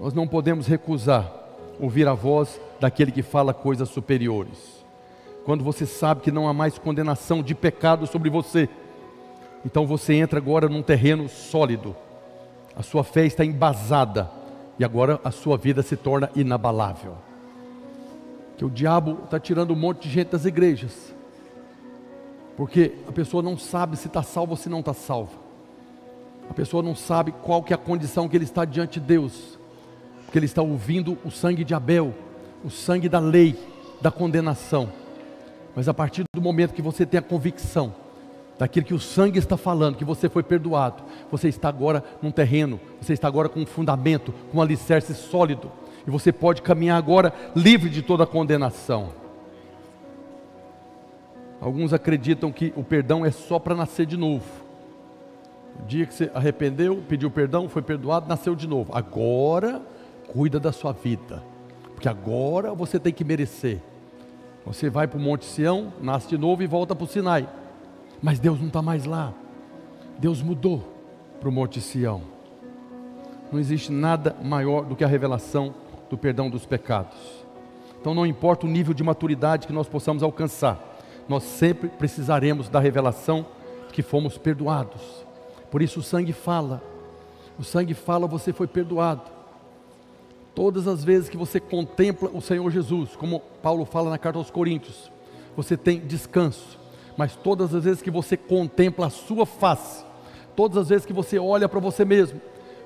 Nós 0.00 0.12
não 0.12 0.26
podemos 0.26 0.66
recusar 0.66 1.32
ouvir 1.80 2.06
a 2.06 2.14
voz 2.14 2.60
daquele 2.78 3.10
que 3.10 3.22
fala 3.22 3.52
coisas 3.52 3.88
superiores 3.88 4.74
quando 5.44 5.62
você 5.62 5.84
sabe 5.84 6.22
que 6.22 6.32
não 6.32 6.48
há 6.48 6.52
mais 6.52 6.78
condenação 6.78 7.42
de 7.42 7.54
pecado 7.54 8.06
sobre 8.06 8.30
você. 8.30 8.68
Então 9.64 9.86
você 9.86 10.14
entra 10.14 10.38
agora 10.38 10.68
num 10.68 10.82
terreno 10.82 11.28
sólido. 11.28 11.94
A 12.76 12.82
sua 12.82 13.04
fé 13.04 13.24
está 13.24 13.44
embasada 13.44 14.30
e 14.78 14.84
agora 14.84 15.20
a 15.22 15.30
sua 15.30 15.56
vida 15.56 15.82
se 15.82 15.96
torna 15.96 16.30
inabalável. 16.34 17.16
Que 18.56 18.64
o 18.64 18.70
diabo 18.70 19.20
está 19.24 19.38
tirando 19.38 19.72
um 19.72 19.76
monte 19.76 20.02
de 20.02 20.10
gente 20.14 20.28
das 20.28 20.44
igrejas, 20.44 21.14
porque 22.56 22.92
a 23.08 23.12
pessoa 23.12 23.42
não 23.42 23.56
sabe 23.56 23.96
se 23.96 24.06
está 24.06 24.22
salva 24.22 24.52
ou 24.52 24.56
se 24.56 24.68
não 24.68 24.80
está 24.80 24.94
salva. 24.94 25.32
A 26.48 26.54
pessoa 26.54 26.82
não 26.82 26.94
sabe 26.94 27.32
qual 27.32 27.62
que 27.62 27.72
é 27.72 27.76
a 27.76 27.78
condição 27.78 28.28
que 28.28 28.36
ele 28.36 28.44
está 28.44 28.64
diante 28.64 29.00
de 29.00 29.06
Deus, 29.06 29.58
porque 30.24 30.38
ele 30.38 30.46
está 30.46 30.62
ouvindo 30.62 31.16
o 31.24 31.30
sangue 31.30 31.64
de 31.64 31.74
Abel, 31.74 32.14
o 32.64 32.70
sangue 32.70 33.08
da 33.08 33.18
lei, 33.18 33.58
da 34.00 34.10
condenação. 34.10 34.88
Mas 35.74 35.88
a 35.88 35.94
partir 35.94 36.24
do 36.34 36.42
momento 36.42 36.74
que 36.74 36.82
você 36.82 37.06
tem 37.06 37.18
a 37.18 37.22
convicção 37.22 38.03
daquilo 38.58 38.86
que 38.86 38.94
o 38.94 39.00
sangue 39.00 39.38
está 39.38 39.56
falando, 39.56 39.96
que 39.96 40.04
você 40.04 40.28
foi 40.28 40.42
perdoado, 40.42 41.02
você 41.30 41.48
está 41.48 41.68
agora 41.68 42.04
num 42.22 42.30
terreno, 42.30 42.80
você 43.00 43.12
está 43.12 43.26
agora 43.26 43.48
com 43.48 43.60
um 43.60 43.66
fundamento, 43.66 44.32
com 44.50 44.58
um 44.58 44.62
alicerce 44.62 45.14
sólido, 45.14 45.70
e 46.06 46.10
você 46.10 46.32
pode 46.32 46.62
caminhar 46.62 46.98
agora 46.98 47.32
livre 47.54 47.88
de 47.90 48.02
toda 48.02 48.26
condenação. 48.26 49.10
Alguns 51.60 51.92
acreditam 51.92 52.52
que 52.52 52.72
o 52.76 52.84
perdão 52.84 53.24
é 53.24 53.30
só 53.30 53.58
para 53.58 53.74
nascer 53.74 54.04
de 54.04 54.16
novo. 54.16 54.44
O 55.82 55.86
dia 55.86 56.06
que 56.06 56.14
você 56.14 56.30
arrependeu, 56.34 57.02
pediu 57.08 57.30
perdão, 57.30 57.68
foi 57.68 57.82
perdoado, 57.82 58.28
nasceu 58.28 58.54
de 58.54 58.68
novo. 58.68 58.92
Agora, 58.94 59.80
cuida 60.28 60.60
da 60.60 60.72
sua 60.72 60.92
vida, 60.92 61.42
porque 61.94 62.08
agora 62.08 62.74
você 62.74 62.98
tem 63.00 63.12
que 63.12 63.24
merecer. 63.24 63.80
Você 64.66 64.88
vai 64.88 65.06
para 65.06 65.18
o 65.18 65.20
Monte 65.20 65.44
Sião, 65.44 65.92
nasce 66.00 66.28
de 66.28 66.38
novo 66.38 66.62
e 66.62 66.66
volta 66.66 66.94
para 66.94 67.04
o 67.04 67.08
Sinai. 67.08 67.48
Mas 68.22 68.38
Deus 68.38 68.58
não 68.58 68.68
está 68.68 68.82
mais 68.82 69.04
lá. 69.04 69.32
Deus 70.18 70.42
mudou 70.42 70.82
para 71.40 71.48
o 71.48 71.52
Monte 71.52 71.80
Sião. 71.80 72.22
Não 73.52 73.58
existe 73.60 73.92
nada 73.92 74.36
maior 74.42 74.84
do 74.84 74.96
que 74.96 75.04
a 75.04 75.08
revelação 75.08 75.74
do 76.08 76.16
perdão 76.18 76.48
dos 76.48 76.66
pecados. 76.66 77.16
Então 78.00 78.14
não 78.14 78.26
importa 78.26 78.66
o 78.66 78.68
nível 78.68 78.92
de 78.92 79.02
maturidade 79.02 79.66
que 79.66 79.72
nós 79.72 79.88
possamos 79.88 80.22
alcançar, 80.22 80.78
nós 81.28 81.42
sempre 81.42 81.88
precisaremos 81.88 82.68
da 82.68 82.78
revelação 82.78 83.46
que 83.92 84.02
fomos 84.02 84.36
perdoados. 84.36 85.24
Por 85.70 85.80
isso 85.80 86.00
o 86.00 86.02
sangue 86.02 86.32
fala. 86.32 86.82
O 87.58 87.64
sangue 87.64 87.94
fala, 87.94 88.26
você 88.26 88.52
foi 88.52 88.66
perdoado. 88.66 89.22
Todas 90.54 90.86
as 90.86 91.02
vezes 91.02 91.28
que 91.28 91.36
você 91.36 91.58
contempla 91.58 92.30
o 92.32 92.40
Senhor 92.40 92.70
Jesus, 92.70 93.16
como 93.16 93.40
Paulo 93.62 93.84
fala 93.84 94.10
na 94.10 94.18
carta 94.18 94.38
aos 94.38 94.50
Coríntios, 94.50 95.10
você 95.56 95.76
tem 95.76 95.98
descanso. 96.00 96.78
Mas 97.16 97.36
todas 97.36 97.74
as 97.74 97.84
vezes 97.84 98.02
que 98.02 98.10
você 98.10 98.36
contempla 98.36 99.06
a 99.06 99.10
sua 99.10 99.46
face, 99.46 100.04
todas 100.56 100.76
as 100.76 100.88
vezes 100.88 101.06
que 101.06 101.12
você 101.12 101.38
olha 101.38 101.68
para 101.68 101.80
você 101.80 102.04
mesmo, 102.04 102.40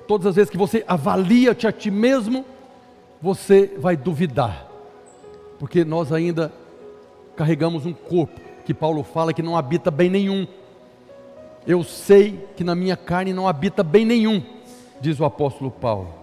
todas 0.07 0.27
as 0.27 0.35
vezes 0.35 0.49
que 0.49 0.57
você 0.57 0.83
avalia-te 0.87 1.67
a 1.67 1.71
ti 1.71 1.89
mesmo, 1.89 2.45
você 3.21 3.75
vai 3.77 3.97
duvidar. 3.97 4.67
Porque 5.57 5.83
nós 5.83 6.11
ainda 6.11 6.51
carregamos 7.35 7.85
um 7.85 7.93
corpo 7.93 8.39
que 8.65 8.73
Paulo 8.73 9.03
fala 9.03 9.33
que 9.33 9.41
não 9.41 9.57
habita 9.57 9.89
bem 9.89 10.09
nenhum. 10.09 10.47
Eu 11.65 11.83
sei 11.83 12.47
que 12.55 12.63
na 12.63 12.75
minha 12.75 12.95
carne 12.95 13.33
não 13.33 13.47
habita 13.47 13.83
bem 13.83 14.05
nenhum, 14.05 14.41
diz 15.01 15.19
o 15.19 15.25
apóstolo 15.25 15.71
Paulo 15.71 16.19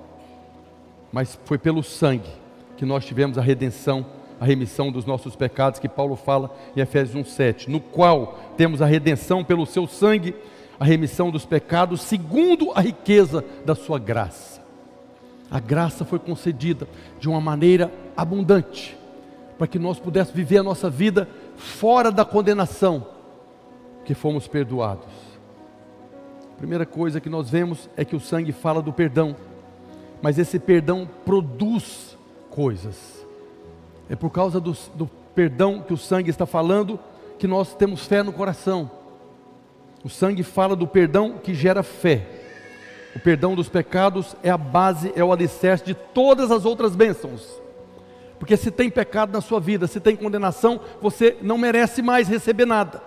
mas 1.16 1.38
foi 1.47 1.57
pelo 1.57 1.83
sangue 1.83 2.31
que 2.77 2.85
nós 2.85 3.05
tivemos 3.07 3.38
a 3.38 3.40
redenção, 3.40 4.05
a 4.40 4.44
remissão 4.44 4.90
dos 4.90 5.05
nossos 5.05 5.35
pecados, 5.35 5.81
que 5.81 5.88
Paulo 5.88 6.16
fala 6.16 6.55
em 6.77 6.81
Efésios 6.81 7.27
1,7, 7.27 7.68
no 7.68 7.81
qual 7.81 8.38
temos 8.57 8.83
a 8.83 8.87
redenção 8.87 9.42
pelo 9.44 9.66
seu 9.66 9.87
sangue, 9.87 10.35
a 10.79 10.85
remissão 10.85 11.31
dos 11.31 11.44
pecados, 11.44 12.03
segundo 12.03 12.72
a 12.75 12.81
riqueza 12.81 13.44
da 13.64 13.75
sua 13.75 13.99
graça. 13.99 14.62
A 15.51 15.61
graça 15.61 16.05
foi 16.05 16.18
concedida 16.18 16.88
de 17.18 17.29
uma 17.29 17.40
maneira 17.40 17.92
abundante, 18.16 18.96
para 19.57 19.66
que 19.66 19.79
nós 19.79 19.99
pudéssemos 19.99 20.37
viver 20.37 20.59
a 20.59 20.62
nossa 20.62 20.90
vida 20.90 21.29
fora 21.57 22.11
da 22.11 22.25
condenação, 22.25 23.07
que 24.05 24.14
fomos 24.14 24.46
perdoados. 24.46 25.07
A 26.55 26.59
primeira 26.59 26.85
coisa 26.85 27.20
que 27.20 27.29
nós 27.29 27.51
vemos 27.51 27.88
é 27.96 28.05
que 28.05 28.16
o 28.16 28.20
sangue 28.20 28.53
fala 28.53 28.83
do 28.83 28.92
perdão 28.92 29.35
mas 30.22 30.38
esse 30.38 30.59
perdão 30.59 31.09
produz 31.25 32.16
coisas. 32.51 33.26
É 34.09 34.16
por 34.16 34.31
causa 34.31 34.61
do, 34.61 34.77
do 34.95 35.07
perdão 35.35 35.81
que 35.81 35.92
o 35.92 35.97
sangue 35.97 36.31
está 36.31 36.47
falando 36.47 36.99
que 37.38 37.47
nós 37.47 37.75
temos 37.75 38.07
fé 38.07 38.23
no 38.23 38.33
coração. 38.33 38.90
O 40.05 40.09
sangue 40.09 40.42
fala 40.42 40.77
do 40.77 40.87
perdão 40.87 41.38
que 41.38 41.55
gera 41.55 41.83
fé. 41.83 42.27
O 43.14 43.19
perdão 43.19 43.55
dos 43.55 43.69
pecados 43.69 44.37
é 44.42 44.51
a 44.51 44.59
base, 44.59 45.12
é 45.16 45.25
o 45.25 45.33
alicerce 45.33 45.85
de 45.85 45.95
todas 45.95 46.51
as 46.51 46.64
outras 46.64 46.95
bênçãos. 46.95 47.61
Porque 48.38 48.57
se 48.57 48.71
tem 48.71 48.90
pecado 48.90 49.33
na 49.33 49.40
sua 49.40 49.59
vida, 49.59 49.87
se 49.87 49.99
tem 49.99 50.14
condenação, 50.14 50.81
você 51.01 51.37
não 51.40 51.57
merece 51.57 52.03
mais 52.03 52.29
receber 52.29 52.66
nada. 52.66 53.03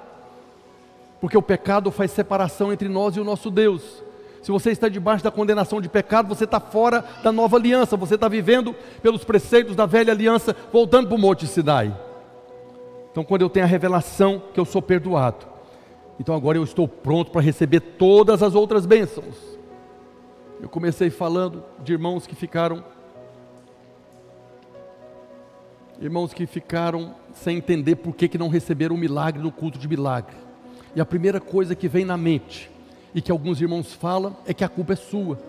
Porque 1.21 1.38
o 1.38 1.41
pecado 1.41 1.91
faz 1.91 2.12
separação 2.12 2.73
entre 2.73 2.89
nós 2.89 3.15
e 3.15 3.19
o 3.19 3.23
nosso 3.23 3.51
Deus. 3.51 4.03
Se 4.41 4.52
você 4.52 4.71
está 4.71 4.88
debaixo 4.88 5.23
da 5.23 5.32
condenação 5.32 5.82
de 5.82 5.89
pecado, 5.89 6.28
você 6.28 6.45
está 6.45 6.60
fora 6.60 7.04
da 7.23 7.32
nova 7.32 7.58
aliança, 7.58 7.97
você 7.97 8.15
está 8.15 8.28
vivendo 8.28 8.73
pelos 9.02 9.23
preceitos 9.23 9.75
da 9.75 9.86
velha 9.86 10.13
aliança, 10.13 10.56
voltando 10.71 11.08
para 11.08 11.17
o 11.17 11.19
Monte 11.19 11.45
Sinai. 11.45 11.95
Então, 13.12 13.23
quando 13.23 13.41
eu 13.41 13.49
tenho 13.49 13.65
a 13.65 13.69
revelação 13.69 14.41
que 14.54 14.60
eu 14.60 14.65
sou 14.65 14.82
perdoado, 14.82 15.45
então 16.19 16.36
agora 16.36 16.58
eu 16.58 16.63
estou 16.63 16.88
pronto 16.88 17.32
para 17.32 17.41
receber 17.41 17.80
todas 17.80 18.41
as 18.41 18.56
outras 18.56 18.86
bênçãos. 18.86 19.36
Eu 20.62 20.69
comecei 20.69 21.10
falando 21.10 21.63
de 21.84 21.93
irmãos 21.93 22.28
que 22.28 22.36
ficaram, 22.36 22.84
irmãos 26.02 26.34
que 26.34 26.45
ficaram 26.45 27.15
sem 27.34 27.58
entender 27.58 27.95
por 27.95 28.13
que, 28.13 28.28
que 28.28 28.38
não 28.38 28.49
receberam 28.49 28.95
o 28.95 28.97
milagre 28.97 29.41
no 29.41 29.52
culto 29.52 29.78
de 29.78 29.88
milagre. 29.88 30.36
E 30.95 31.02
a 31.02 31.06
primeira 31.06 31.39
coisa 31.39 31.75
que 31.75 31.88
vem 31.88 32.04
na 32.04 32.17
mente 32.17 32.69
e 33.13 33.21
que 33.21 33.31
alguns 33.31 33.59
irmãos 33.61 33.93
falam 33.93 34.35
é 34.45 34.53
que 34.53 34.63
a 34.63 34.69
culpa 34.69 34.93
é 34.93 34.95
sua. 34.95 35.39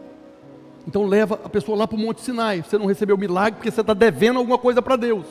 Então 0.86 1.06
leva 1.06 1.38
a 1.44 1.48
pessoa 1.48 1.76
lá 1.76 1.86
para 1.86 1.96
o 1.96 2.00
Monte 2.00 2.20
Sinai. 2.20 2.62
Você 2.62 2.78
não 2.78 2.86
recebeu 2.86 3.16
milagre 3.16 3.58
porque 3.58 3.70
você 3.70 3.80
está 3.80 3.94
devendo 3.94 4.38
alguma 4.38 4.58
coisa 4.58 4.80
para 4.80 4.96
Deus. 4.96 5.26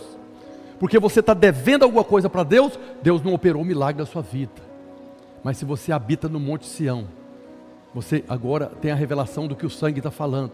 Porque 0.80 0.98
você 0.98 1.20
está 1.20 1.34
devendo 1.34 1.84
alguma 1.84 2.04
coisa 2.04 2.30
para 2.30 2.44
Deus, 2.44 2.80
Deus 3.02 3.22
não 3.22 3.34
operou 3.34 3.62
o 3.62 3.66
milagre 3.66 4.02
da 4.02 4.06
sua 4.06 4.22
vida. 4.22 4.70
Mas 5.44 5.58
se 5.58 5.66
você 5.66 5.92
habita 5.92 6.30
no 6.30 6.40
Monte 6.40 6.66
Sião, 6.66 7.06
você 7.94 8.24
agora 8.30 8.68
tem 8.68 8.92
a 8.92 8.96
revelação 8.96 9.48
do 9.48 9.56
que 9.56 9.66
o 9.66 9.70
sangue 9.70 10.00
está 10.00 10.12
falando. 10.12 10.54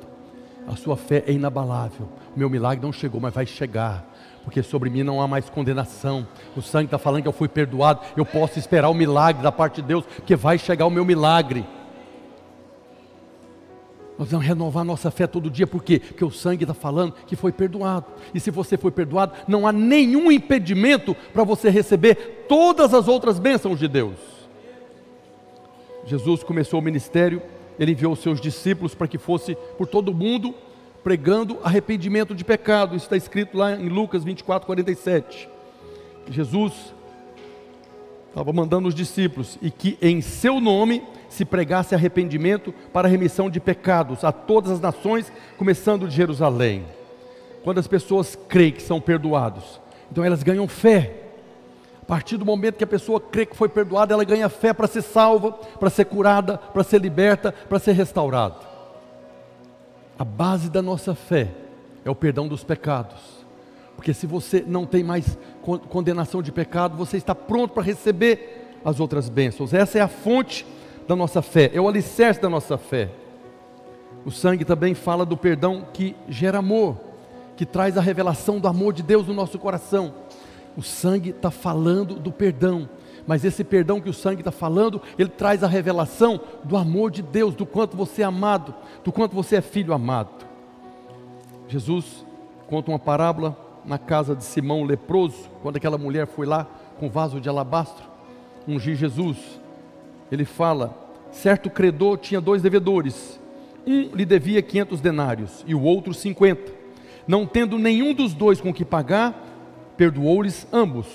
A 0.68 0.76
sua 0.76 0.98
fé 0.98 1.24
é 1.28 1.32
inabalável. 1.32 2.08
O 2.36 2.40
meu 2.40 2.50
milagre 2.50 2.84
não 2.84 2.92
chegou, 2.92 3.22
mas 3.22 3.34
vai 3.34 3.46
chegar. 3.46 4.15
Porque 4.46 4.62
sobre 4.64 4.90
mim 4.90 5.04
não 5.04 5.20
há 5.20 5.28
mais 5.28 5.50
condenação. 5.50 6.26
O 6.56 6.62
sangue 6.62 6.86
está 6.86 7.00
falando 7.00 7.24
que 7.24 7.28
eu 7.28 7.34
fui 7.34 7.48
perdoado. 7.48 8.02
Eu 8.16 8.26
posso 8.26 8.58
esperar 8.60 8.90
o 8.90 8.94
milagre 8.94 9.42
da 9.42 9.52
parte 9.52 9.82
de 9.82 9.88
Deus, 9.88 10.06
porque 10.06 10.36
vai 10.36 10.58
chegar 10.58 10.86
o 10.86 10.92
meu 10.92 11.04
milagre. 11.04 11.66
Nós 14.18 14.32
vamos 14.32 14.46
renovar 14.46 14.86
nossa 14.86 15.12
fé 15.12 15.28
todo 15.28 15.50
dia, 15.50 15.68
por 15.68 15.84
quê? 15.84 16.00
Porque 16.00 16.24
o 16.24 16.32
sangue 16.32 16.64
está 16.64 16.74
falando 16.74 17.14
que 17.28 17.36
foi 17.36 17.52
perdoado. 17.52 18.06
E 18.34 18.40
se 18.40 18.50
você 18.50 18.78
foi 18.78 18.92
perdoado, 18.92 19.34
não 19.48 19.68
há 19.68 19.74
nenhum 19.74 20.32
impedimento 20.32 21.14
para 21.34 21.44
você 21.44 21.70
receber 21.70 22.46
todas 22.48 22.94
as 22.94 23.08
outras 23.08 23.40
bênçãos 23.40 23.78
de 23.78 23.88
Deus. 23.88 24.16
Jesus 26.06 26.44
começou 26.44 26.80
o 26.80 26.84
ministério, 26.84 27.42
ele 27.78 27.92
enviou 27.92 28.14
os 28.14 28.20
seus 28.20 28.40
discípulos 28.40 28.96
para 28.96 29.08
que 29.08 29.18
fosse 29.18 29.56
por 29.78 29.88
todo 29.88 30.10
o 30.10 30.14
mundo 30.14 30.54
pregando 31.06 31.60
arrependimento 31.64 32.34
de 32.34 32.44
pecado. 32.44 32.96
Isso 32.96 33.06
está 33.06 33.16
escrito 33.16 33.56
lá 33.56 33.74
em 33.74 33.90
Lucas 33.90 34.24
24, 34.24 34.66
47. 34.66 35.48
Jesus 36.32 36.74
estava 38.30 38.52
mandando 38.52 38.88
os 38.88 38.96
discípulos 38.96 39.56
e 39.62 39.70
que 39.70 40.00
em 40.02 40.20
seu 40.20 40.60
nome 40.60 41.04
se 41.30 41.46
pregasse 41.46 41.94
arrependimento 41.94 42.74
para 42.92 43.08
remissão 43.08 43.52
de 43.52 43.60
pecados 43.60 44.24
a 44.24 44.32
todas 44.32 44.72
as 44.72 44.80
nações, 44.80 45.32
começando 45.60 46.08
de 46.08 46.16
Jerusalém. 46.16 46.84
Quando 47.64 47.78
as 47.78 47.88
pessoas 47.88 48.36
creem 48.50 48.72
que 48.72 48.82
são 48.82 49.00
perdoados, 49.00 49.80
então 50.12 50.24
elas 50.24 50.42
ganham 50.42 50.68
fé. 50.68 51.22
A 52.02 52.06
partir 52.06 52.36
do 52.36 52.46
momento 52.46 52.78
que 52.78 52.84
a 52.84 52.88
pessoa 52.88 53.20
crê 53.20 53.46
que 53.46 53.56
foi 53.56 53.70
perdoada, 53.70 54.16
ela 54.16 54.24
ganha 54.24 54.50
fé 54.50 54.74
para 54.74 54.88
ser 54.88 55.04
salva, 55.04 55.52
para 55.52 55.92
ser 55.92 56.06
curada, 56.06 56.58
para 56.58 56.84
ser 56.84 57.00
liberta, 57.00 57.52
para 57.52 57.78
ser 57.78 57.92
restaurada. 57.92 58.75
A 60.18 60.24
base 60.24 60.70
da 60.70 60.82
nossa 60.82 61.14
fé 61.14 61.52
é 62.04 62.10
o 62.10 62.16
perdão 62.16 62.48
dos 62.48 62.64
pecados. 62.64 63.46
Porque 63.96 64.14
se 64.14 64.28
você 64.28 64.64
não 64.66 64.86
tem 64.86 65.04
mais 65.04 65.38
condenação 65.90 66.42
de 66.42 66.52
pecado, 66.52 66.96
você 66.98 67.18
está 67.18 67.34
pronto 67.34 67.74
para 67.74 67.84
receber 67.84 68.78
as 68.84 69.00
outras 69.00 69.30
bênçãos. 69.30 69.74
Essa 69.74 69.98
é 69.98 70.02
a 70.02 70.08
fonte 70.08 70.66
da 71.08 71.16
nossa 71.16 71.42
fé, 71.42 71.72
é 71.74 71.80
o 71.80 71.88
alicerce 71.88 72.42
da 72.42 72.50
nossa 72.50 72.78
fé. 72.78 73.10
O 74.26 74.32
sangue 74.32 74.66
também 74.66 74.94
fala 74.94 75.26
do 75.26 75.38
perdão 75.38 75.86
que 75.94 76.16
gera 76.28 76.60
amor, 76.60 76.98
que 77.56 77.66
traz 77.66 77.98
a 77.98 78.02
revelação 78.02 78.60
do 78.60 78.68
amor 78.68 78.94
de 78.94 79.04
Deus 79.04 79.28
no 79.28 79.34
nosso 79.34 79.60
coração. 79.60 80.14
O 80.76 80.82
sangue 80.82 81.30
está 81.30 81.52
falando 81.52 82.16
do 82.16 82.32
perdão, 82.32 82.90
mas 83.28 83.44
esse 83.44 83.64
perdão 83.64 84.00
que 84.00 84.10
o 84.10 84.14
sangue 84.14 84.42
está 84.42 84.52
falando, 84.52 85.02
ele 85.18 85.30
traz 85.30 85.64
a 85.64 85.68
revelação 85.68 86.40
do 86.64 86.78
amor 86.78 87.12
de 87.12 87.22
Deus, 87.22 87.56
do 87.56 87.66
quanto 87.66 87.98
você 87.98 88.22
é 88.22 88.26
amado, 88.26 88.74
do 89.04 89.12
quanto 89.12 89.36
você 89.36 89.58
é 89.58 89.62
filho 89.62 89.94
amado. 89.94 90.46
Jesus 91.68 92.26
conta 92.68 92.92
uma 92.92 93.00
parábola 93.00 93.58
na 93.84 93.98
casa 93.98 94.36
de 94.36 94.44
Simão 94.44 94.84
leproso, 94.84 95.50
quando 95.62 95.78
aquela 95.78 95.98
mulher 95.98 96.28
foi 96.28 96.46
lá 96.46 96.68
com 97.00 97.10
vaso 97.10 97.42
de 97.42 97.50
alabastro 97.50 98.16
ungir 98.68 98.96
Jesus 98.96 99.38
ele 100.32 100.46
fala: 100.46 100.96
certo 101.32 101.70
credor 101.70 102.18
tinha 102.18 102.42
dois 102.42 102.62
devedores. 102.62 103.40
Um 103.86 104.16
lhe 104.16 104.26
devia 104.26 104.62
500 104.62 105.00
denários 105.00 105.64
e 105.68 105.76
o 105.76 105.82
outro 105.82 106.14
50. 106.14 106.74
Não 107.28 107.46
tendo 107.46 107.78
nenhum 107.78 108.14
dos 108.14 108.34
dois 108.34 108.60
com 108.60 108.74
que 108.74 108.84
pagar, 108.84 109.44
perdoou-lhes 109.96 110.68
ambos. 110.74 111.06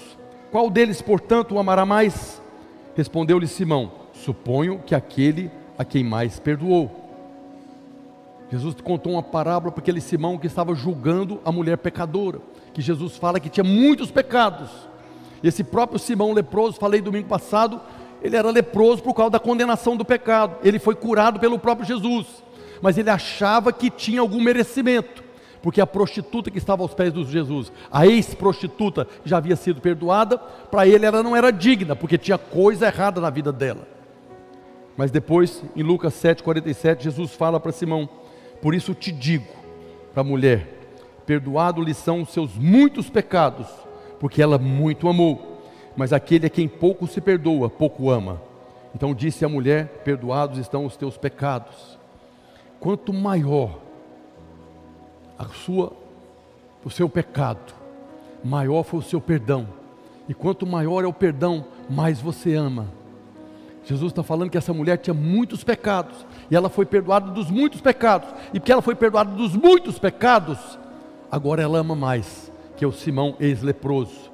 Qual 0.50 0.68
deles, 0.68 1.00
portanto, 1.00 1.54
o 1.54 1.58
amará 1.58 1.86
mais? 1.86 2.42
Respondeu-lhe 2.96 3.46
Simão: 3.46 3.92
Suponho 4.12 4.80
que 4.84 4.94
aquele 4.94 5.50
a 5.78 5.84
quem 5.84 6.02
mais 6.02 6.38
perdoou. 6.38 6.90
Jesus 8.50 8.74
contou 8.82 9.12
uma 9.12 9.22
parábola 9.22 9.70
para 9.70 9.80
aquele 9.80 10.00
Simão 10.00 10.36
que 10.36 10.48
estava 10.48 10.74
julgando 10.74 11.40
a 11.44 11.52
mulher 11.52 11.78
pecadora, 11.78 12.40
que 12.74 12.82
Jesus 12.82 13.16
fala 13.16 13.38
que 13.38 13.48
tinha 13.48 13.62
muitos 13.62 14.10
pecados. 14.10 14.68
Esse 15.42 15.62
próprio 15.62 16.00
Simão 16.00 16.32
leproso, 16.32 16.78
falei 16.78 17.00
domingo 17.00 17.28
passado, 17.28 17.80
ele 18.20 18.36
era 18.36 18.50
leproso 18.50 19.02
por 19.02 19.14
causa 19.14 19.30
da 19.30 19.38
condenação 19.38 19.96
do 19.96 20.04
pecado. 20.04 20.56
Ele 20.64 20.80
foi 20.80 20.96
curado 20.96 21.38
pelo 21.38 21.58
próprio 21.60 21.86
Jesus, 21.86 22.26
mas 22.82 22.98
ele 22.98 23.08
achava 23.08 23.72
que 23.72 23.88
tinha 23.88 24.20
algum 24.20 24.42
merecimento, 24.42 25.22
porque 25.62 25.80
a 25.80 25.86
prostituta 25.86 26.50
que 26.50 26.58
estava 26.58 26.82
aos 26.82 26.94
pés 26.94 27.12
de 27.12 27.24
Jesus, 27.24 27.72
a 27.90 28.06
ex-prostituta, 28.06 29.06
já 29.24 29.36
havia 29.36 29.56
sido 29.56 29.80
perdoada, 29.80 30.38
para 30.38 30.86
ele 30.86 31.04
ela 31.04 31.22
não 31.22 31.36
era 31.36 31.50
digna, 31.50 31.94
porque 31.94 32.16
tinha 32.16 32.38
coisa 32.38 32.86
errada 32.86 33.20
na 33.20 33.30
vida 33.30 33.52
dela. 33.52 33.86
Mas 34.96 35.10
depois, 35.10 35.62
em 35.76 35.82
Lucas 35.82 36.14
7,47, 36.14 37.02
Jesus 37.02 37.34
fala 37.34 37.60
para 37.60 37.72
Simão: 37.72 38.08
Por 38.60 38.74
isso 38.74 38.94
te 38.94 39.12
digo, 39.12 39.46
para 40.12 40.22
a 40.22 40.24
mulher, 40.24 40.66
perdoado 41.24 41.82
lhe 41.82 41.94
são 41.94 42.22
os 42.22 42.30
seus 42.30 42.54
muitos 42.56 43.08
pecados, 43.08 43.66
porque 44.18 44.42
ela 44.42 44.58
muito 44.58 45.08
amou 45.08 45.50
mas 45.96 46.12
aquele 46.12 46.46
a 46.46 46.50
quem 46.50 46.68
pouco 46.68 47.06
se 47.06 47.20
perdoa, 47.20 47.68
pouco 47.68 48.10
ama. 48.10 48.40
Então 48.94 49.14
disse 49.14 49.44
a 49.44 49.48
mulher: 49.48 50.00
Perdoados 50.04 50.58
estão 50.58 50.86
os 50.86 50.96
teus 50.96 51.16
pecados. 51.16 51.98
Quanto 52.78 53.12
maior 53.12 53.78
a 55.40 55.46
sua, 55.46 55.92
o 56.84 56.90
seu 56.90 57.08
pecado, 57.08 57.74
maior 58.44 58.82
foi 58.82 59.00
o 59.00 59.02
seu 59.02 59.20
perdão. 59.20 59.66
E 60.28 60.34
quanto 60.34 60.66
maior 60.66 61.02
é 61.02 61.06
o 61.06 61.12
perdão, 61.12 61.64
mais 61.88 62.20
você 62.20 62.54
ama. 62.54 62.86
Jesus 63.84 64.12
está 64.12 64.22
falando 64.22 64.50
que 64.50 64.58
essa 64.58 64.72
mulher 64.72 64.98
tinha 64.98 65.14
muitos 65.14 65.64
pecados, 65.64 66.26
e 66.50 66.54
ela 66.54 66.68
foi 66.68 66.86
perdoada 66.86 67.30
dos 67.30 67.50
muitos 67.50 67.80
pecados, 67.80 68.28
e 68.52 68.60
porque 68.60 68.70
ela 68.70 68.82
foi 68.82 68.94
perdoada 68.94 69.32
dos 69.32 69.56
muitos 69.56 69.98
pecados, 69.98 70.78
agora 71.30 71.62
ela 71.62 71.78
ama 71.78 71.94
mais 71.94 72.52
que 72.76 72.84
o 72.84 72.92
Simão 72.92 73.34
ex-leproso 73.40 74.30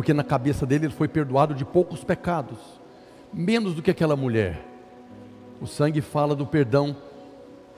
porque 0.00 0.14
na 0.14 0.24
cabeça 0.24 0.64
dele 0.64 0.86
ele 0.86 0.94
foi 0.94 1.08
perdoado 1.08 1.54
de 1.54 1.62
poucos 1.62 2.02
pecados, 2.02 2.58
menos 3.30 3.74
do 3.74 3.82
que 3.82 3.90
aquela 3.90 4.16
mulher. 4.16 4.64
O 5.60 5.66
sangue 5.66 6.00
fala 6.00 6.34
do 6.34 6.46
perdão 6.46 6.96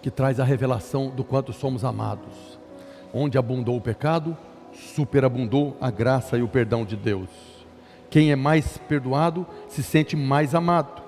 que 0.01 0.09
traz 0.09 0.39
a 0.39 0.45
revelação 0.45 1.11
do 1.11 1.25
quanto 1.25 1.53
somos 1.53 1.85
amados. 1.85 2.59
Onde 3.13 3.39
abundou 3.39 3.77
o 3.77 3.81
pecado, 3.81 4.37
superabundou 4.73 5.77
a 5.81 5.91
graça 5.91 6.37
e 6.39 6.43
o 6.43 6.49
perdão 6.49 6.85
de 6.85 6.97
Deus. 6.97 7.29
Quem 8.11 8.31
é 8.31 8.37
mais 8.37 8.79
perdoado 8.79 9.47
se 9.69 9.83
sente 9.83 10.17
mais 10.17 10.55
amado. 10.55 11.03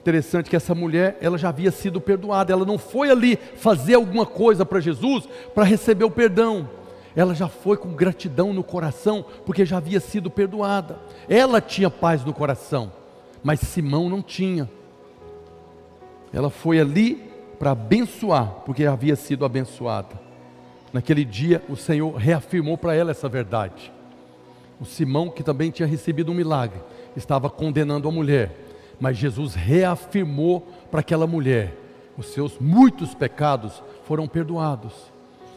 Interessante 0.00 0.48
que 0.48 0.56
essa 0.56 0.74
mulher, 0.74 1.18
ela 1.20 1.36
já 1.36 1.50
havia 1.50 1.70
sido 1.70 2.00
perdoada, 2.00 2.52
ela 2.52 2.64
não 2.64 2.78
foi 2.78 3.10
ali 3.10 3.36
fazer 3.36 3.94
alguma 3.94 4.24
coisa 4.24 4.64
para 4.64 4.80
Jesus 4.80 5.28
para 5.54 5.64
receber 5.64 6.04
o 6.04 6.10
perdão 6.10 6.68
ela 7.14 7.34
já 7.34 7.48
foi 7.48 7.76
com 7.76 7.92
gratidão 7.92 8.52
no 8.52 8.62
coração, 8.62 9.24
porque 9.44 9.64
já 9.64 9.78
havia 9.78 10.00
sido 10.00 10.30
perdoada. 10.30 10.98
Ela 11.28 11.60
tinha 11.60 11.90
paz 11.90 12.24
no 12.24 12.32
coração, 12.32 12.92
mas 13.42 13.60
Simão 13.60 14.08
não 14.08 14.22
tinha. 14.22 14.70
Ela 16.32 16.50
foi 16.50 16.78
ali 16.78 17.30
para 17.58 17.72
abençoar, 17.72 18.62
porque 18.64 18.84
havia 18.84 19.16
sido 19.16 19.44
abençoada. 19.44 20.19
Naquele 20.92 21.24
dia, 21.24 21.62
o 21.68 21.76
Senhor 21.76 22.14
reafirmou 22.16 22.76
para 22.76 22.94
ela 22.94 23.10
essa 23.10 23.28
verdade. 23.28 23.92
O 24.80 24.84
Simão, 24.84 25.30
que 25.30 25.42
também 25.42 25.70
tinha 25.70 25.86
recebido 25.86 26.32
um 26.32 26.34
milagre, 26.34 26.80
estava 27.16 27.50
condenando 27.50 28.08
a 28.08 28.12
mulher, 28.12 28.56
mas 28.98 29.16
Jesus 29.16 29.54
reafirmou 29.54 30.66
para 30.90 31.00
aquela 31.00 31.26
mulher: 31.26 31.76
os 32.16 32.26
seus 32.26 32.58
muitos 32.58 33.14
pecados 33.14 33.82
foram 34.04 34.26
perdoados. 34.26 34.92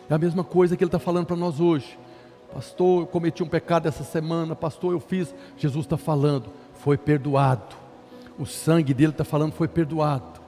É 0.10 0.14
a 0.14 0.18
mesma 0.18 0.44
coisa 0.44 0.78
que 0.78 0.84
ele 0.84 0.90
está 0.90 1.00
falando 1.00 1.26
para 1.26 1.36
nós 1.36 1.60
hoje. 1.60 1.98
Pastor, 2.54 3.02
eu 3.02 3.08
cometi 3.08 3.42
um 3.42 3.48
pecado 3.48 3.88
essa 3.88 4.04
semana. 4.04 4.56
Pastor, 4.56 4.94
eu 4.94 5.00
fiz. 5.00 5.34
Jesus 5.58 5.86
está 5.86 5.98
falando, 5.98 6.52
foi 6.76 6.98
perdoado. 6.98 7.76
O 8.38 8.46
sangue 8.46 8.94
dele 8.94 9.12
está 9.12 9.24
falando, 9.24 9.54
foi 9.54 9.68
perdoado. 9.68 10.43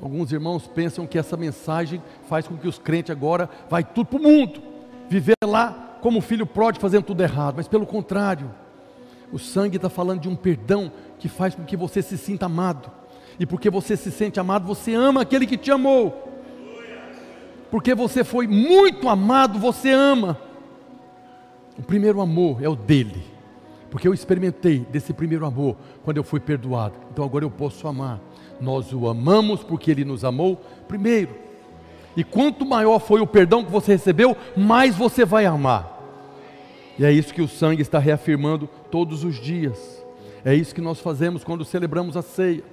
Alguns 0.00 0.30
irmãos 0.32 0.66
pensam 0.66 1.06
que 1.06 1.18
essa 1.18 1.36
mensagem 1.36 2.00
faz 2.28 2.46
com 2.46 2.56
que 2.56 2.68
os 2.68 2.78
crentes 2.78 3.10
agora 3.10 3.50
vai 3.68 3.82
tudo 3.82 4.06
para 4.06 4.18
o 4.18 4.22
mundo, 4.22 4.62
viver 5.08 5.34
lá 5.44 5.96
como 6.00 6.20
filho 6.20 6.46
pródigo 6.46 6.80
fazendo 6.80 7.02
tudo 7.02 7.22
errado, 7.22 7.56
mas 7.56 7.66
pelo 7.66 7.84
contrário, 7.84 8.50
o 9.32 9.38
sangue 9.38 9.76
está 9.76 9.88
falando 9.88 10.20
de 10.20 10.28
um 10.28 10.36
perdão 10.36 10.90
que 11.18 11.28
faz 11.28 11.54
com 11.54 11.64
que 11.64 11.76
você 11.76 12.00
se 12.00 12.16
sinta 12.16 12.46
amado, 12.46 12.90
e 13.40 13.44
porque 13.44 13.70
você 13.70 13.96
se 13.96 14.10
sente 14.10 14.38
amado, 14.38 14.66
você 14.66 14.94
ama 14.94 15.22
aquele 15.22 15.46
que 15.46 15.56
te 15.56 15.70
amou. 15.70 16.26
Porque 17.70 17.94
você 17.94 18.24
foi 18.24 18.46
muito 18.46 19.08
amado, 19.08 19.58
você 19.58 19.90
ama. 19.90 20.38
O 21.78 21.82
primeiro 21.82 22.20
amor 22.20 22.62
é 22.62 22.68
o 22.68 22.74
dele, 22.74 23.22
porque 23.90 24.08
eu 24.08 24.14
experimentei 24.14 24.80
desse 24.90 25.12
primeiro 25.12 25.44
amor 25.44 25.76
quando 26.04 26.16
eu 26.16 26.24
fui 26.24 26.40
perdoado, 26.40 26.94
então 27.10 27.24
agora 27.24 27.44
eu 27.44 27.50
posso 27.50 27.86
amar. 27.86 28.20
Nós 28.60 28.92
o 28.92 29.08
amamos 29.08 29.62
porque 29.62 29.90
ele 29.90 30.04
nos 30.04 30.24
amou 30.24 30.60
primeiro. 30.86 31.34
E 32.16 32.24
quanto 32.24 32.66
maior 32.66 32.98
foi 32.98 33.20
o 33.20 33.26
perdão 33.26 33.64
que 33.64 33.70
você 33.70 33.92
recebeu, 33.92 34.36
mais 34.56 34.96
você 34.96 35.24
vai 35.24 35.46
amar. 35.46 35.98
E 36.98 37.04
é 37.04 37.12
isso 37.12 37.32
que 37.32 37.40
o 37.40 37.46
sangue 37.48 37.82
está 37.82 37.98
reafirmando 37.98 38.68
todos 38.90 39.22
os 39.22 39.36
dias. 39.36 40.04
É 40.44 40.52
isso 40.54 40.74
que 40.74 40.80
nós 40.80 40.98
fazemos 41.00 41.44
quando 41.44 41.64
celebramos 41.64 42.16
a 42.16 42.22
ceia. 42.22 42.64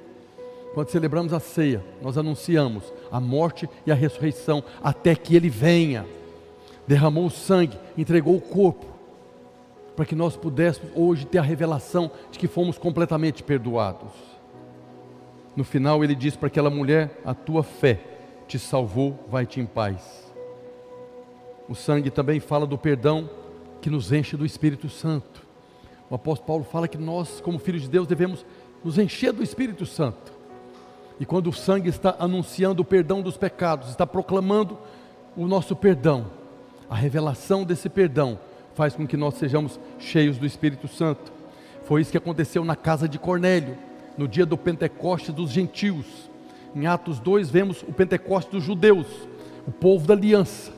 Quando 0.73 0.89
celebramos 0.89 1.31
a 1.31 1.39
ceia, 1.39 1.83
nós 2.01 2.17
anunciamos 2.17 2.91
a 3.11 3.19
morte 3.19 3.69
e 3.85 3.91
a 3.91 3.95
ressurreição 3.95 4.63
até 4.83 5.15
que 5.15 5.35
Ele 5.35 5.49
venha. 5.49 6.05
Derramou 6.87 7.27
o 7.27 7.31
sangue, 7.31 7.77
entregou 7.97 8.35
o 8.35 8.41
corpo, 8.41 8.85
para 9.95 10.05
que 10.05 10.15
nós 10.15 10.35
pudéssemos 10.35 10.91
hoje 10.95 11.25
ter 11.25 11.37
a 11.37 11.43
revelação 11.43 12.11
de 12.29 12.37
que 12.37 12.47
fomos 12.47 12.77
completamente 12.77 13.41
perdoados. 13.41 14.11
No 15.55 15.63
final, 15.63 16.03
Ele 16.03 16.15
diz 16.15 16.35
para 16.35 16.47
aquela 16.47 16.69
mulher: 16.69 17.21
A 17.23 17.33
tua 17.33 17.63
fé 17.63 17.99
te 18.47 18.59
salvou, 18.59 19.25
vai-te 19.29 19.59
em 19.59 19.65
paz. 19.65 20.25
O 21.67 21.73
sangue 21.73 22.11
também 22.11 22.39
fala 22.39 22.67
do 22.67 22.77
perdão 22.77 23.29
que 23.81 23.89
nos 23.89 24.11
enche 24.11 24.37
do 24.37 24.45
Espírito 24.45 24.89
Santo. 24.89 25.45
O 26.09 26.15
apóstolo 26.15 26.47
Paulo 26.47 26.63
fala 26.63 26.87
que 26.87 26.97
nós, 26.97 27.41
como 27.41 27.57
filhos 27.57 27.83
de 27.83 27.89
Deus, 27.89 28.07
devemos 28.07 28.45
nos 28.83 28.99
encher 28.99 29.33
do 29.33 29.41
Espírito 29.41 29.85
Santo. 29.85 30.33
E 31.19 31.25
quando 31.25 31.47
o 31.47 31.53
sangue 31.53 31.89
está 31.89 32.15
anunciando 32.19 32.81
o 32.81 32.85
perdão 32.85 33.21
dos 33.21 33.37
pecados, 33.37 33.89
está 33.89 34.05
proclamando 34.05 34.77
o 35.35 35.47
nosso 35.47 35.75
perdão, 35.75 36.27
a 36.89 36.95
revelação 36.95 37.63
desse 37.63 37.89
perdão 37.89 38.37
faz 38.73 38.95
com 38.95 39.07
que 39.07 39.17
nós 39.17 39.35
sejamos 39.35 39.79
cheios 39.97 40.37
do 40.37 40.45
Espírito 40.45 40.87
Santo. 40.87 41.31
Foi 41.83 42.01
isso 42.01 42.11
que 42.11 42.17
aconteceu 42.17 42.63
na 42.63 42.75
casa 42.75 43.07
de 43.07 43.17
Cornélio, 43.17 43.77
no 44.17 44.27
dia 44.27 44.45
do 44.45 44.57
Pentecoste 44.57 45.31
dos 45.31 45.51
gentios. 45.51 46.05
Em 46.75 46.85
Atos 46.85 47.19
2 47.19 47.49
vemos 47.49 47.83
o 47.83 47.93
Pentecoste 47.93 48.51
dos 48.51 48.63
judeus, 48.63 49.07
o 49.67 49.71
povo 49.71 50.07
da 50.07 50.13
aliança. 50.13 50.71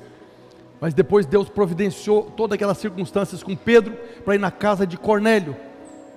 Mas 0.79 0.93
depois 0.93 1.25
Deus 1.25 1.49
providenciou 1.49 2.23
todas 2.23 2.55
aquelas 2.55 2.77
circunstâncias 2.77 3.41
com 3.41 3.55
Pedro 3.55 3.97
para 4.23 4.35
ir 4.35 4.39
na 4.39 4.51
casa 4.51 4.85
de 4.85 4.97
Cornélio, 4.97 5.55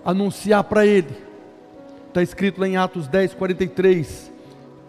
anunciar 0.05 0.65
para 0.65 0.85
ele 0.85 1.31
Está 2.11 2.25
escrito 2.25 2.61
lá 2.61 2.67
em 2.67 2.77
Atos 2.77 3.07
10, 3.07 3.35
43. 3.35 4.33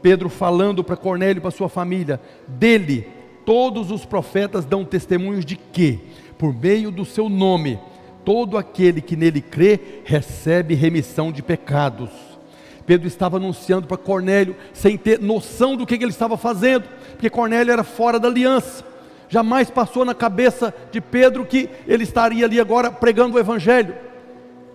Pedro 0.02 0.28
falando 0.28 0.84
para 0.84 0.98
Cornélio 0.98 1.38
e 1.38 1.41
para 1.41 1.52
sua 1.52 1.70
família: 1.70 2.20
dele, 2.48 3.08
todos 3.46 3.91
os 3.91 4.04
profetas 4.04 4.65
dão 4.65 4.84
testemunhos 4.84 5.46
de 5.46 5.56
que, 5.56 6.00
por 6.36 6.52
meio 6.52 6.89
do 6.89 7.06
seu 7.06 7.30
nome, 7.30 7.80
todo 8.24 8.58
aquele 8.58 9.02
que 9.02 9.16
nele 9.16 9.42
crê 9.42 9.80
recebe 10.04 10.76
remissão 10.76 11.32
de 11.32 11.42
pecados. 11.42 12.10
Pedro 12.86 13.08
estava 13.08 13.38
anunciando 13.38 13.88
para 13.88 13.98
Cornélio, 13.98 14.56
sem 14.74 14.98
ter 14.98 15.20
noção 15.20 15.76
do 15.76 15.86
que 15.86 15.96
ele 15.96 16.08
estava 16.08 16.36
fazendo, 16.38 16.86
porque 17.12 17.30
Cornélio 17.30 17.72
era 17.72 17.84
fora 17.84 18.20
da 18.20 18.28
aliança. 18.28 18.84
Jamais 19.30 19.70
passou 19.70 20.04
na 20.04 20.14
cabeça 20.14 20.74
de 20.92 21.00
Pedro 21.00 21.46
que 21.46 21.70
ele 21.88 22.04
estaria 22.04 22.46
ali 22.46 22.60
agora 22.60 22.92
pregando 22.92 23.38
o 23.38 23.40
Evangelho 23.40 23.96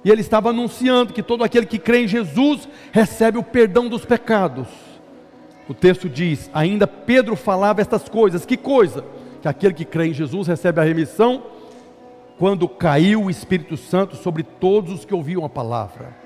e 0.06 0.10
ele 0.10 0.20
estava 0.20 0.50
anunciando 0.50 1.12
que 1.12 1.20
todo 1.20 1.42
aquele 1.42 1.66
que 1.66 1.80
crê 1.80 2.04
em 2.04 2.06
Jesus 2.06 2.68
recebe 2.92 3.38
o 3.38 3.42
perdão 3.42 3.88
dos 3.88 4.04
pecados. 4.04 4.68
O 5.68 5.74
texto 5.74 6.08
diz: 6.08 6.48
ainda 6.54 6.86
Pedro 6.86 7.34
falava 7.34 7.80
estas 7.80 8.08
coisas, 8.08 8.46
que 8.46 8.56
coisa? 8.56 9.04
Que 9.42 9.48
aquele 9.48 9.74
que 9.74 9.84
crê 9.84 10.06
em 10.06 10.14
Jesus 10.14 10.46
recebe 10.46 10.80
a 10.80 10.84
remissão 10.84 11.42
quando 12.38 12.68
caiu 12.68 13.24
o 13.24 13.30
Espírito 13.30 13.76
Santo 13.76 14.16
sobre 14.16 14.42
todos 14.42 14.92
os 14.92 15.04
que 15.04 15.14
ouviam 15.14 15.44
a 15.44 15.48
palavra. 15.48 16.16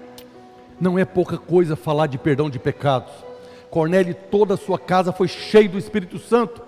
Não 0.81 0.99
é 0.99 1.05
pouca 1.05 1.39
coisa 1.39 1.77
falar 1.77 2.07
de 2.07 2.19
perdão 2.19 2.51
de 2.51 2.59
pecados. 2.59 3.13
Cornélio 3.71 4.11
e 4.11 4.15
toda 4.15 4.55
a 4.55 4.57
sua 4.57 4.79
casa 4.79 5.13
foi 5.13 5.29
cheio 5.29 5.71
do 5.71 5.79
Espírito 5.79 6.19
Santo 6.19 6.63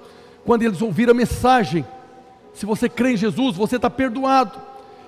quando 0.44 0.62
eles 0.62 0.80
ouviram 0.80 1.12
a 1.12 1.16
mensagem. 1.16 1.84
Se 2.52 2.66
você 2.66 2.88
crê 2.88 3.12
em 3.12 3.16
Jesus, 3.16 3.56
você 3.56 3.76
está 3.76 3.90
perdoado 3.90 4.60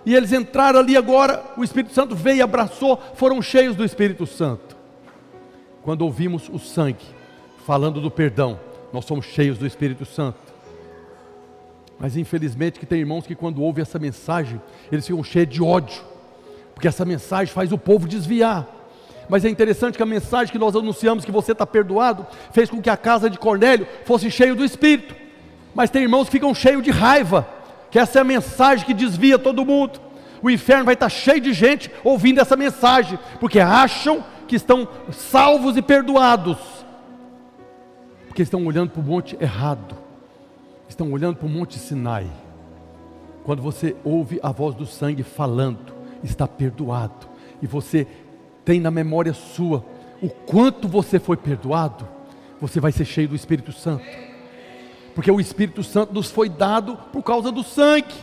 e 0.04 0.14
eles 0.14 0.32
entraram 0.32 0.80
ali 0.80 0.96
agora, 0.96 1.42
o 1.56 1.64
Espírito 1.64 1.94
Santo 1.94 2.14
veio 2.14 2.38
e 2.38 2.42
abraçou, 2.42 3.00
foram 3.14 3.40
cheios 3.40 3.76
do 3.76 3.84
Espírito 3.84 4.26
Santo. 4.26 4.76
Quando 5.82 6.02
ouvimos 6.02 6.48
o 6.48 6.58
sangue 6.58 7.04
falando 7.66 8.00
do 8.00 8.10
perdão, 8.10 8.58
nós 8.92 9.04
somos 9.04 9.26
cheios 9.26 9.58
do 9.58 9.66
Espírito 9.66 10.04
Santo. 10.04 10.43
Mas 11.98 12.16
infelizmente 12.16 12.78
que 12.78 12.86
tem 12.86 13.00
irmãos 13.00 13.26
que 13.26 13.34
quando 13.34 13.62
ouvem 13.62 13.82
essa 13.82 13.98
mensagem, 13.98 14.60
eles 14.90 15.06
ficam 15.06 15.22
cheios 15.22 15.48
de 15.48 15.62
ódio, 15.62 16.02
porque 16.74 16.88
essa 16.88 17.04
mensagem 17.04 17.52
faz 17.52 17.72
o 17.72 17.78
povo 17.78 18.08
desviar. 18.08 18.66
Mas 19.28 19.44
é 19.44 19.48
interessante 19.48 19.96
que 19.96 20.02
a 20.02 20.06
mensagem 20.06 20.52
que 20.52 20.58
nós 20.58 20.76
anunciamos 20.76 21.24
que 21.24 21.32
você 21.32 21.52
está 21.52 21.66
perdoado, 21.66 22.26
fez 22.52 22.68
com 22.68 22.82
que 22.82 22.90
a 22.90 22.96
casa 22.96 23.30
de 23.30 23.38
Cornélio 23.38 23.86
fosse 24.04 24.30
cheia 24.30 24.54
do 24.54 24.64
Espírito. 24.64 25.14
Mas 25.74 25.90
tem 25.90 26.02
irmãos 26.02 26.26
que 26.26 26.32
ficam 26.32 26.54
cheios 26.54 26.82
de 26.82 26.90
raiva, 26.90 27.48
que 27.90 27.98
essa 27.98 28.18
é 28.18 28.22
a 28.22 28.24
mensagem 28.24 28.84
que 28.84 28.94
desvia 28.94 29.38
todo 29.38 29.64
mundo. 29.64 30.00
O 30.42 30.50
inferno 30.50 30.84
vai 30.84 30.94
estar 30.94 31.08
cheio 31.08 31.40
de 31.40 31.52
gente 31.52 31.90
ouvindo 32.02 32.40
essa 32.40 32.56
mensagem, 32.56 33.18
porque 33.40 33.58
acham 33.58 34.22
que 34.46 34.56
estão 34.56 34.86
salvos 35.10 35.76
e 35.76 35.82
perdoados, 35.82 36.58
porque 38.26 38.42
estão 38.42 38.64
olhando 38.66 38.90
para 38.90 39.00
o 39.00 39.04
monte 39.04 39.36
errado, 39.40 39.96
estão 40.94 41.12
olhando 41.12 41.36
para 41.36 41.46
o 41.46 41.50
monte 41.50 41.78
Sinai. 41.78 42.26
Quando 43.44 43.62
você 43.62 43.94
ouve 44.02 44.40
a 44.42 44.50
voz 44.50 44.74
do 44.74 44.86
sangue 44.86 45.22
falando, 45.22 45.92
está 46.22 46.48
perdoado, 46.48 47.28
e 47.60 47.66
você 47.66 48.06
tem 48.64 48.80
na 48.80 48.90
memória 48.90 49.34
sua 49.34 49.84
o 50.22 50.28
quanto 50.28 50.88
você 50.88 51.18
foi 51.18 51.36
perdoado, 51.36 52.08
você 52.60 52.80
vai 52.80 52.92
ser 52.92 53.04
cheio 53.04 53.28
do 53.28 53.34
Espírito 53.36 53.72
Santo 53.72 54.04
porque 55.14 55.30
o 55.30 55.40
Espírito 55.40 55.82
Santo 55.82 56.12
nos 56.12 56.30
foi 56.30 56.48
dado 56.48 56.98
por 57.12 57.22
causa 57.22 57.52
do 57.52 57.62
sangue. 57.62 58.14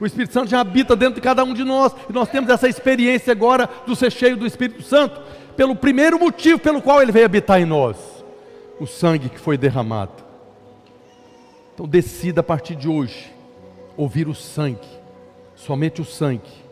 O 0.00 0.04
Espírito 0.04 0.32
Santo 0.32 0.50
já 0.50 0.60
habita 0.60 0.96
dentro 0.96 1.14
de 1.14 1.20
cada 1.20 1.44
um 1.44 1.54
de 1.54 1.62
nós, 1.62 1.94
e 2.10 2.12
nós 2.12 2.28
temos 2.28 2.50
essa 2.50 2.68
experiência 2.68 3.30
agora 3.30 3.68
do 3.86 3.94
ser 3.94 4.10
cheio 4.10 4.36
do 4.36 4.44
Espírito 4.44 4.82
Santo, 4.82 5.20
pelo 5.56 5.76
primeiro 5.76 6.18
motivo 6.18 6.58
pelo 6.58 6.82
qual 6.82 7.00
ele 7.00 7.12
veio 7.12 7.24
habitar 7.24 7.60
em 7.60 7.64
nós: 7.64 7.96
o 8.80 8.86
sangue 8.86 9.28
que 9.28 9.38
foi 9.38 9.56
derramado. 9.56 10.31
Então 11.82 11.90
decida 11.90 12.42
a 12.42 12.44
partir 12.44 12.76
de 12.76 12.88
hoje 12.88 13.32
ouvir 13.96 14.28
o 14.28 14.34
sangue, 14.36 14.86
somente 15.56 16.00
o 16.00 16.04
sangue. 16.04 16.62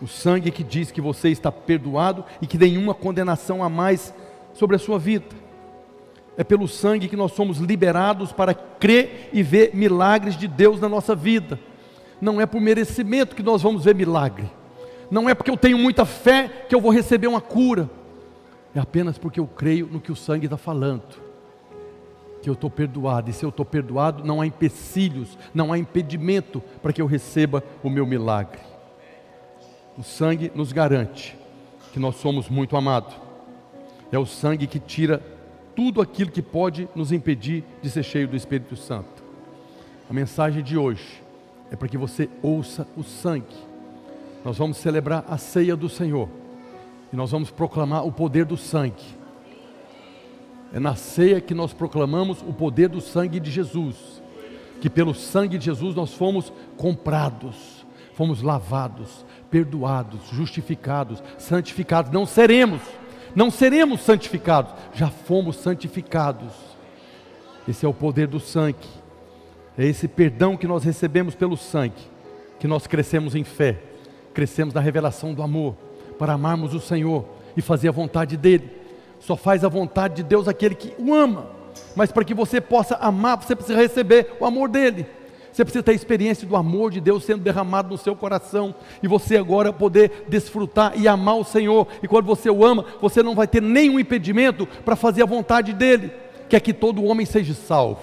O 0.00 0.08
sangue 0.08 0.50
que 0.50 0.64
diz 0.64 0.90
que 0.90 1.00
você 1.00 1.28
está 1.28 1.52
perdoado 1.52 2.24
e 2.40 2.46
que 2.48 2.58
nenhuma 2.58 2.92
condenação 2.92 3.62
há 3.62 3.68
mais 3.68 4.12
sobre 4.52 4.74
a 4.74 4.80
sua 4.80 4.98
vida. 4.98 5.28
É 6.36 6.42
pelo 6.42 6.66
sangue 6.66 7.06
que 7.06 7.14
nós 7.14 7.30
somos 7.34 7.58
liberados 7.58 8.32
para 8.32 8.52
crer 8.52 9.30
e 9.32 9.44
ver 9.44 9.76
milagres 9.76 10.36
de 10.36 10.48
Deus 10.48 10.80
na 10.80 10.88
nossa 10.88 11.14
vida. 11.14 11.56
Não 12.20 12.40
é 12.40 12.44
por 12.44 12.60
merecimento 12.60 13.36
que 13.36 13.44
nós 13.44 13.62
vamos 13.62 13.84
ver 13.84 13.94
milagre. 13.94 14.50
Não 15.08 15.30
é 15.30 15.34
porque 15.34 15.52
eu 15.52 15.56
tenho 15.56 15.78
muita 15.78 16.04
fé 16.04 16.48
que 16.68 16.74
eu 16.74 16.80
vou 16.80 16.90
receber 16.90 17.28
uma 17.28 17.40
cura. 17.40 17.88
É 18.74 18.80
apenas 18.80 19.16
porque 19.16 19.38
eu 19.38 19.46
creio 19.46 19.86
no 19.86 20.00
que 20.00 20.10
o 20.10 20.16
sangue 20.16 20.46
está 20.46 20.56
falando. 20.56 21.31
Que 22.42 22.50
eu 22.50 22.54
estou 22.54 22.68
perdoado. 22.68 23.30
E 23.30 23.32
se 23.32 23.44
eu 23.44 23.48
estou 23.48 23.64
perdoado, 23.64 24.24
não 24.24 24.40
há 24.40 24.46
empecilhos, 24.46 25.38
não 25.54 25.72
há 25.72 25.78
impedimento 25.78 26.60
para 26.82 26.92
que 26.92 27.00
eu 27.00 27.06
receba 27.06 27.62
o 27.82 27.88
meu 27.88 28.04
milagre. 28.04 28.60
O 29.96 30.02
sangue 30.02 30.50
nos 30.54 30.72
garante 30.72 31.36
que 31.92 31.98
nós 31.98 32.16
somos 32.16 32.48
muito 32.48 32.76
amados. 32.76 33.14
É 34.10 34.18
o 34.18 34.26
sangue 34.26 34.66
que 34.66 34.78
tira 34.78 35.22
tudo 35.76 36.00
aquilo 36.00 36.30
que 36.30 36.42
pode 36.42 36.88
nos 36.94 37.12
impedir 37.12 37.64
de 37.80 37.90
ser 37.90 38.02
cheio 38.02 38.28
do 38.28 38.36
Espírito 38.36 38.76
Santo. 38.76 39.22
A 40.08 40.12
mensagem 40.12 40.62
de 40.62 40.76
hoje 40.76 41.22
é 41.70 41.76
para 41.76 41.88
que 41.88 41.96
você 41.96 42.28
ouça 42.42 42.86
o 42.96 43.02
sangue. 43.02 43.56
Nós 44.44 44.58
vamos 44.58 44.76
celebrar 44.76 45.24
a 45.28 45.38
ceia 45.38 45.76
do 45.76 45.88
Senhor 45.88 46.28
e 47.12 47.16
nós 47.16 47.30
vamos 47.30 47.50
proclamar 47.50 48.06
o 48.06 48.12
poder 48.12 48.44
do 48.44 48.56
sangue. 48.56 49.21
É 50.72 50.80
na 50.80 50.94
ceia 50.94 51.40
que 51.40 51.54
nós 51.54 51.72
proclamamos 51.72 52.40
o 52.42 52.52
poder 52.52 52.88
do 52.88 53.00
sangue 53.00 53.38
de 53.38 53.50
Jesus, 53.50 54.22
que 54.80 54.88
pelo 54.88 55.14
sangue 55.14 55.58
de 55.58 55.66
Jesus 55.66 55.94
nós 55.94 56.14
fomos 56.14 56.52
comprados, 56.76 57.86
fomos 58.14 58.42
lavados, 58.42 59.24
perdoados, 59.50 60.20
justificados, 60.30 61.22
santificados. 61.38 62.10
Não 62.10 62.24
seremos 62.24 62.80
não 63.34 63.50
seremos 63.50 64.02
santificados, 64.02 64.74
já 64.94 65.08
fomos 65.08 65.56
santificados. 65.56 66.52
Esse 67.66 67.86
é 67.86 67.88
o 67.88 67.94
poder 67.94 68.26
do 68.26 68.40
sangue, 68.40 68.88
é 69.78 69.86
esse 69.86 70.08
perdão 70.08 70.56
que 70.56 70.66
nós 70.66 70.84
recebemos 70.84 71.34
pelo 71.34 71.56
sangue, 71.56 72.10
que 72.58 72.66
nós 72.66 72.86
crescemos 72.86 73.34
em 73.34 73.44
fé, 73.44 73.80
crescemos 74.34 74.74
na 74.74 74.80
revelação 74.80 75.32
do 75.32 75.42
amor, 75.42 75.74
para 76.18 76.32
amarmos 76.32 76.74
o 76.74 76.80
Senhor 76.80 77.24
e 77.56 77.62
fazer 77.62 77.88
a 77.88 77.92
vontade 77.92 78.36
dEle. 78.36 78.81
Só 79.22 79.36
faz 79.36 79.64
a 79.64 79.68
vontade 79.68 80.16
de 80.16 80.22
Deus 80.24 80.48
aquele 80.48 80.74
que 80.74 80.92
o 80.98 81.14
ama, 81.14 81.46
mas 81.94 82.10
para 82.10 82.24
que 82.24 82.34
você 82.34 82.60
possa 82.60 82.96
amar, 82.96 83.40
você 83.40 83.54
precisa 83.54 83.78
receber 83.78 84.36
o 84.40 84.44
amor 84.44 84.68
dEle. 84.68 85.06
Você 85.52 85.64
precisa 85.64 85.82
ter 85.82 85.92
a 85.92 85.94
experiência 85.94 86.48
do 86.48 86.56
amor 86.56 86.90
de 86.90 87.00
Deus 87.00 87.24
sendo 87.24 87.42
derramado 87.42 87.90
no 87.90 87.98
seu 87.98 88.16
coração 88.16 88.74
e 89.02 89.06
você 89.06 89.36
agora 89.36 89.72
poder 89.72 90.24
desfrutar 90.26 90.98
e 90.98 91.06
amar 91.06 91.36
o 91.36 91.44
Senhor. 91.44 91.86
E 92.02 92.08
quando 92.08 92.24
você 92.24 92.50
o 92.50 92.64
ama, 92.64 92.84
você 93.00 93.22
não 93.22 93.34
vai 93.34 93.46
ter 93.46 93.62
nenhum 93.62 94.00
impedimento 94.00 94.66
para 94.84 94.96
fazer 94.96 95.22
a 95.22 95.26
vontade 95.26 95.72
dele, 95.72 96.10
que 96.48 96.56
é 96.56 96.60
que 96.60 96.72
todo 96.72 97.04
homem 97.04 97.26
seja 97.26 97.54
salvo. 97.54 98.02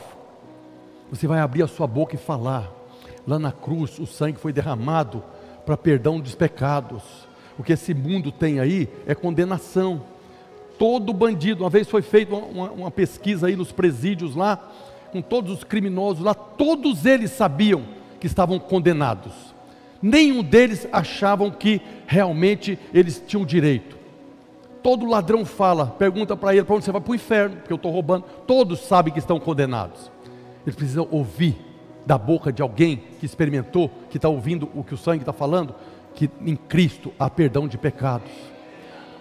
Você 1.12 1.28
vai 1.28 1.40
abrir 1.40 1.64
a 1.64 1.68
sua 1.68 1.88
boca 1.88 2.16
e 2.16 2.20
falar. 2.20 2.72
Lá 3.28 3.40
na 3.40 3.52
cruz, 3.52 4.00
o 4.00 4.06
sangue 4.06 4.40
foi 4.40 4.54
derramado 4.54 5.24
para 5.66 5.76
perdão 5.76 6.20
dos 6.20 6.36
pecados. 6.36 7.04
O 7.58 7.64
que 7.64 7.74
esse 7.74 7.94
mundo 7.94 8.32
tem 8.32 8.60
aí 8.60 8.88
é 9.06 9.14
condenação. 9.14 10.02
Todo 10.80 11.14
bandido, 11.14 11.64
uma 11.64 11.70
vez 11.70 11.90
foi 11.90 12.02
feita 12.02 12.34
uma, 12.34 12.72
uma 12.72 12.90
pesquisa 12.90 13.48
aí 13.48 13.56
nos 13.56 13.72
presídios 13.72 14.34
lá, 14.34 14.72
com 15.12 15.22
todos 15.22 15.52
os 15.52 15.64
criminosos 15.64 16.24
lá, 16.24 16.34
todos 16.34 17.06
eles 17.06 17.32
sabiam 17.32 17.84
que 18.20 18.26
estavam 18.26 18.58
condenados. 18.58 19.34
Nenhum 20.02 20.42
deles 20.42 20.88
achavam 20.92 21.52
que 21.52 21.82
realmente 22.08 22.80
eles 22.94 23.22
tinham 23.28 23.46
direito. 23.46 23.98
Todo 24.82 25.06
ladrão 25.06 25.44
fala, 25.44 25.88
pergunta 25.88 26.38
para 26.38 26.56
ele 26.56 26.64
para 26.64 26.76
onde 26.76 26.86
você 26.86 26.92
vai 26.94 27.02
para 27.02 27.12
o 27.12 27.16
inferno, 27.16 27.58
porque 27.58 27.74
eu 27.74 27.76
estou 27.76 27.92
roubando. 27.92 28.24
Todos 28.48 28.80
sabem 28.80 29.12
que 29.12 29.20
estão 29.20 29.38
condenados. 29.38 30.10
Eles 30.66 30.76
precisam 30.76 31.06
ouvir 31.12 31.58
da 32.06 32.18
boca 32.18 32.54
de 32.54 32.62
alguém 32.62 33.04
que 33.20 33.26
experimentou, 33.26 33.92
que 34.10 34.18
está 34.18 34.30
ouvindo 34.30 34.70
o 34.74 34.84
que 34.84 34.94
o 34.94 34.98
sangue 34.98 35.24
está 35.24 35.34
falando, 35.34 35.76
que 36.16 36.30
em 36.46 36.56
Cristo 36.56 37.12
há 37.20 37.30
perdão 37.30 37.68
de 37.68 37.78
pecados. 37.78 38.32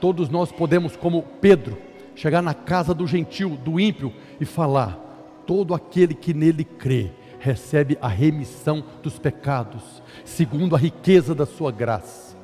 Todos 0.01 0.29
nós 0.29 0.53
podemos, 0.53 0.97
como 0.97 1.23
Pedro, 1.41 1.77
chegar 2.15 2.43
na 2.43 2.55
casa 2.55 2.93
do 2.93 3.07
gentil, 3.07 3.51
do 3.51 3.79
ímpio 3.79 4.13
e 4.41 4.45
falar: 4.45 4.99
todo 5.47 5.75
aquele 5.75 6.15
que 6.15 6.35
nele 6.35 6.65
crê 6.65 7.11
recebe 7.39 7.97
a 8.01 8.09
remissão 8.09 8.85
dos 9.03 9.19
pecados, 9.19 10.03
segundo 10.25 10.75
a 10.75 10.79
riqueza 10.79 11.35
da 11.35 11.47
sua 11.47 11.71
graça. 11.71 12.37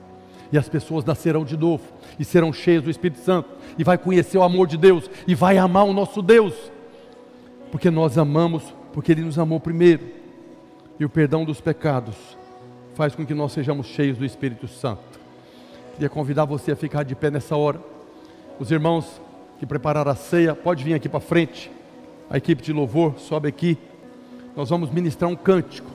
E 0.52 0.58
as 0.58 0.68
pessoas 0.68 1.04
nascerão 1.04 1.44
de 1.44 1.56
novo 1.56 1.82
e 2.18 2.24
serão 2.24 2.52
cheias 2.52 2.82
do 2.82 2.90
Espírito 2.90 3.20
Santo 3.20 3.48
e 3.76 3.82
vai 3.82 3.98
conhecer 3.98 4.38
o 4.38 4.42
amor 4.42 4.68
de 4.68 4.76
Deus 4.76 5.10
e 5.26 5.34
vai 5.34 5.58
amar 5.58 5.84
o 5.84 5.92
nosso 5.92 6.22
Deus, 6.22 6.54
porque 7.72 7.90
nós 7.90 8.16
amamos, 8.16 8.62
porque 8.92 9.10
Ele 9.10 9.22
nos 9.22 9.38
amou 9.38 9.58
primeiro. 9.58 10.02
E 10.98 11.04
o 11.04 11.10
perdão 11.10 11.44
dos 11.44 11.60
pecados 11.60 12.14
faz 12.94 13.16
com 13.16 13.26
que 13.26 13.34
nós 13.34 13.52
sejamos 13.52 13.88
cheios 13.88 14.16
do 14.16 14.24
Espírito 14.24 14.68
Santo. 14.68 15.13
Queria 15.94 16.08
convidar 16.08 16.44
você 16.44 16.72
a 16.72 16.76
ficar 16.76 17.04
de 17.04 17.14
pé 17.14 17.30
nessa 17.30 17.54
hora. 17.56 17.80
Os 18.58 18.68
irmãos 18.72 19.20
que 19.60 19.64
prepararam 19.64 20.10
a 20.10 20.16
ceia, 20.16 20.52
pode 20.52 20.82
vir 20.82 20.92
aqui 20.92 21.08
para 21.08 21.20
frente. 21.20 21.70
A 22.28 22.36
equipe 22.36 22.60
de 22.60 22.72
louvor 22.72 23.14
sobe 23.20 23.48
aqui. 23.48 23.78
Nós 24.56 24.68
vamos 24.68 24.90
ministrar 24.90 25.30
um 25.30 25.36
cântico. 25.36 25.88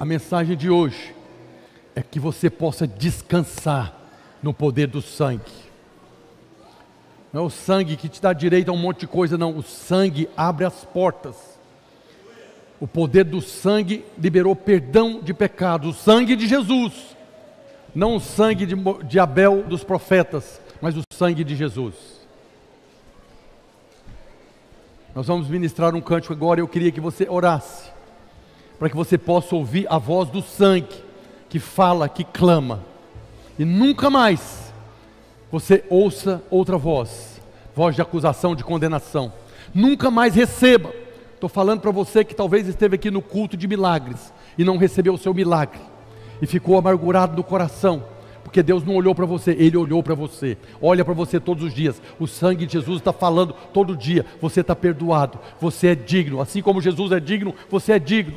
A 0.00 0.04
mensagem 0.04 0.56
de 0.56 0.68
hoje 0.68 1.14
é 1.94 2.02
que 2.02 2.18
você 2.18 2.50
possa 2.50 2.84
descansar 2.84 3.94
no 4.42 4.52
poder 4.52 4.88
do 4.88 5.00
sangue. 5.00 5.52
Não 7.32 7.42
é 7.42 7.44
o 7.44 7.50
sangue 7.50 7.96
que 7.96 8.08
te 8.08 8.20
dá 8.20 8.32
direito 8.32 8.68
a 8.70 8.74
um 8.74 8.78
monte 8.78 9.00
de 9.00 9.06
coisa, 9.06 9.38
não. 9.38 9.56
O 9.56 9.62
sangue 9.62 10.28
abre 10.36 10.64
as 10.64 10.84
portas. 10.84 11.59
O 12.80 12.88
poder 12.88 13.24
do 13.24 13.42
sangue 13.42 14.04
liberou 14.18 14.56
perdão 14.56 15.20
de 15.20 15.34
pecados. 15.34 15.96
O 15.96 15.98
sangue 16.00 16.34
de 16.34 16.46
Jesus. 16.46 17.14
Não 17.94 18.16
o 18.16 18.20
sangue 18.20 18.64
de, 18.64 18.74
de 19.04 19.18
Abel 19.18 19.64
dos 19.64 19.84
profetas, 19.84 20.60
mas 20.80 20.96
o 20.96 21.02
sangue 21.12 21.44
de 21.44 21.54
Jesus. 21.54 21.94
Nós 25.14 25.26
vamos 25.26 25.48
ministrar 25.48 25.94
um 25.94 26.00
cântico 26.00 26.32
agora. 26.32 26.60
Eu 26.60 26.68
queria 26.68 26.90
que 26.90 27.00
você 27.00 27.28
orasse, 27.28 27.90
para 28.78 28.88
que 28.88 28.96
você 28.96 29.18
possa 29.18 29.54
ouvir 29.54 29.86
a 29.90 29.98
voz 29.98 30.30
do 30.30 30.40
sangue 30.40 31.04
que 31.48 31.58
fala, 31.58 32.08
que 32.08 32.22
clama, 32.22 32.84
e 33.58 33.64
nunca 33.64 34.08
mais 34.08 34.72
você 35.50 35.84
ouça 35.90 36.42
outra 36.48 36.78
voz, 36.78 37.40
voz 37.74 37.94
de 37.96 38.00
acusação, 38.00 38.54
de 38.54 38.64
condenação. 38.64 39.32
Nunca 39.74 40.10
mais 40.10 40.34
receba. 40.34 40.90
Estou 41.40 41.48
falando 41.48 41.80
para 41.80 41.90
você 41.90 42.22
que 42.22 42.34
talvez 42.34 42.68
esteve 42.68 42.96
aqui 42.96 43.10
no 43.10 43.22
culto 43.22 43.56
de 43.56 43.66
milagres 43.66 44.30
e 44.58 44.62
não 44.62 44.76
recebeu 44.76 45.14
o 45.14 45.18
seu 45.18 45.32
milagre 45.32 45.80
e 46.42 46.46
ficou 46.46 46.76
amargurado 46.76 47.34
no 47.34 47.42
coração, 47.42 48.04
porque 48.44 48.62
Deus 48.62 48.84
não 48.84 48.94
olhou 48.94 49.14
para 49.14 49.24
você, 49.24 49.52
Ele 49.52 49.74
olhou 49.74 50.02
para 50.02 50.14
você, 50.14 50.58
olha 50.82 51.02
para 51.02 51.14
você 51.14 51.40
todos 51.40 51.64
os 51.64 51.72
dias. 51.72 52.02
O 52.18 52.26
sangue 52.26 52.66
de 52.66 52.74
Jesus 52.74 52.98
está 52.98 53.10
falando 53.10 53.54
todo 53.72 53.96
dia: 53.96 54.26
você 54.38 54.60
está 54.60 54.76
perdoado, 54.76 55.38
você 55.58 55.86
é 55.86 55.94
digno, 55.94 56.42
assim 56.42 56.60
como 56.60 56.78
Jesus 56.78 57.10
é 57.10 57.18
digno, 57.18 57.54
você 57.70 57.92
é 57.92 57.98
digno. 57.98 58.36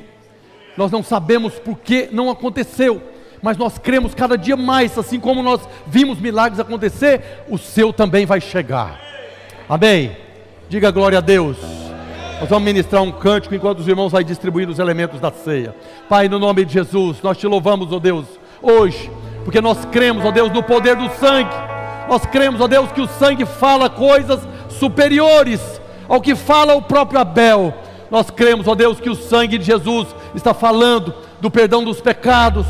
Nós 0.77 0.89
não 0.89 1.03
sabemos 1.03 1.55
por 1.55 1.79
que 1.79 2.07
não 2.09 2.29
aconteceu, 2.29 3.03
mas 3.41 3.57
nós 3.57 3.77
cremos 3.77 4.15
cada 4.15 4.37
dia 4.37 4.55
mais, 4.55 4.97
assim 4.97 5.19
como 5.19 5.43
nós 5.43 5.59
vimos 5.85 6.21
milagres 6.21 6.57
acontecer, 6.57 7.43
o 7.49 7.57
seu 7.57 7.91
também 7.91 8.25
vai 8.25 8.39
chegar. 8.39 8.97
Amém. 9.67 10.15
Diga 10.69 10.89
glória 10.89 11.17
a 11.17 11.21
Deus. 11.21 11.82
Nós 12.43 12.49
vamos 12.49 12.65
ministrar 12.65 13.01
um 13.01 13.09
cântico 13.09 13.55
enquanto 13.55 13.79
os 13.79 13.87
irmãos 13.87 14.11
vão 14.11 14.21
distribuir 14.21 14.67
os 14.67 14.77
elementos 14.77 15.17
da 15.21 15.31
ceia. 15.31 15.73
Pai, 16.09 16.27
no 16.27 16.37
nome 16.37 16.65
de 16.65 16.73
Jesus, 16.73 17.21
nós 17.23 17.37
te 17.37 17.47
louvamos, 17.47 17.93
ó 17.93 17.99
Deus, 17.99 18.25
hoje, 18.61 19.09
porque 19.45 19.61
nós 19.61 19.85
cremos, 19.85 20.25
ó 20.25 20.29
Deus, 20.29 20.51
no 20.51 20.61
poder 20.61 20.97
do 20.97 21.07
sangue. 21.11 21.55
Nós 22.09 22.25
cremos, 22.25 22.59
ó 22.59 22.67
Deus, 22.67 22.91
que 22.91 22.99
o 22.99 23.07
sangue 23.07 23.45
fala 23.45 23.89
coisas 23.89 24.41
superiores 24.67 25.61
ao 26.05 26.19
que 26.19 26.35
fala 26.35 26.75
o 26.75 26.81
próprio 26.81 27.21
Abel. 27.21 27.73
Nós 28.11 28.29
cremos, 28.29 28.67
ó 28.67 28.75
Deus, 28.75 28.99
que 28.99 29.09
o 29.09 29.15
sangue 29.15 29.57
de 29.57 29.63
Jesus 29.63 30.13
está 30.35 30.53
falando 30.53 31.15
do 31.39 31.49
perdão 31.49 31.81
dos 31.81 32.01
pecados, 32.01 32.67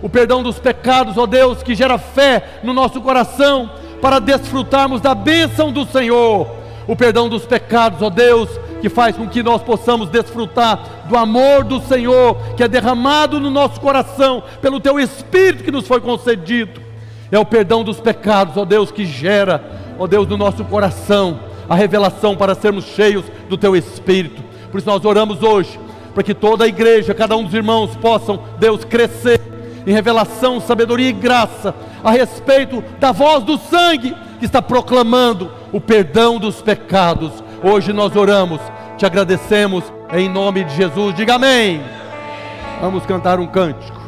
o 0.00 0.08
perdão 0.08 0.42
dos 0.42 0.58
pecados, 0.58 1.18
ó 1.18 1.26
Deus, 1.26 1.62
que 1.62 1.74
gera 1.74 1.98
fé 1.98 2.60
no 2.64 2.72
nosso 2.72 3.02
coração 3.02 3.70
para 4.00 4.18
desfrutarmos 4.18 5.02
da 5.02 5.14
bênção 5.14 5.70
do 5.70 5.84
Senhor. 5.84 6.48
O 6.88 6.96
perdão 6.96 7.28
dos 7.28 7.44
pecados, 7.44 8.00
ó 8.00 8.08
Deus, 8.08 8.48
que 8.80 8.88
faz 8.88 9.16
com 9.16 9.28
que 9.28 9.42
nós 9.42 9.62
possamos 9.62 10.08
desfrutar 10.08 10.80
do 11.08 11.16
amor 11.16 11.64
do 11.64 11.80
Senhor, 11.80 12.36
que 12.56 12.62
é 12.62 12.68
derramado 12.68 13.38
no 13.38 13.50
nosso 13.50 13.80
coração 13.80 14.42
pelo 14.60 14.80
Teu 14.80 14.98
Espírito 14.98 15.64
que 15.64 15.70
nos 15.70 15.86
foi 15.86 16.00
concedido. 16.00 16.80
É 17.30 17.38
o 17.38 17.44
perdão 17.44 17.84
dos 17.84 18.00
pecados, 18.00 18.56
ó 18.56 18.64
Deus, 18.64 18.90
que 18.90 19.04
gera, 19.04 19.62
ó 19.98 20.06
Deus, 20.06 20.26
no 20.26 20.36
nosso 20.36 20.64
coração 20.64 21.40
a 21.68 21.74
revelação 21.76 22.34
para 22.34 22.56
sermos 22.56 22.84
cheios 22.84 23.24
do 23.48 23.56
Teu 23.56 23.76
Espírito. 23.76 24.42
Por 24.72 24.78
isso 24.78 24.90
nós 24.90 25.04
oramos 25.04 25.40
hoje, 25.40 25.78
para 26.12 26.24
que 26.24 26.34
toda 26.34 26.64
a 26.64 26.68
igreja, 26.68 27.14
cada 27.14 27.36
um 27.36 27.44
dos 27.44 27.54
irmãos 27.54 27.94
possam, 27.96 28.42
Deus, 28.58 28.84
crescer 28.84 29.40
em 29.86 29.92
revelação, 29.92 30.60
sabedoria 30.60 31.08
e 31.08 31.12
graça 31.12 31.74
a 32.02 32.10
respeito 32.10 32.82
da 32.98 33.12
voz 33.12 33.44
do 33.44 33.56
sangue 33.56 34.14
que 34.38 34.44
está 34.44 34.60
proclamando 34.60 35.50
o 35.72 35.80
perdão 35.80 36.38
dos 36.38 36.60
pecados. 36.60 37.32
Hoje 37.62 37.92
nós 37.92 38.16
oramos, 38.16 38.58
te 38.96 39.04
agradecemos 39.04 39.84
em 40.14 40.30
nome 40.30 40.64
de 40.64 40.74
Jesus. 40.74 41.14
Diga 41.14 41.34
amém. 41.34 41.82
Vamos 42.80 43.04
cantar 43.04 43.38
um 43.38 43.46
cântico. 43.46 43.99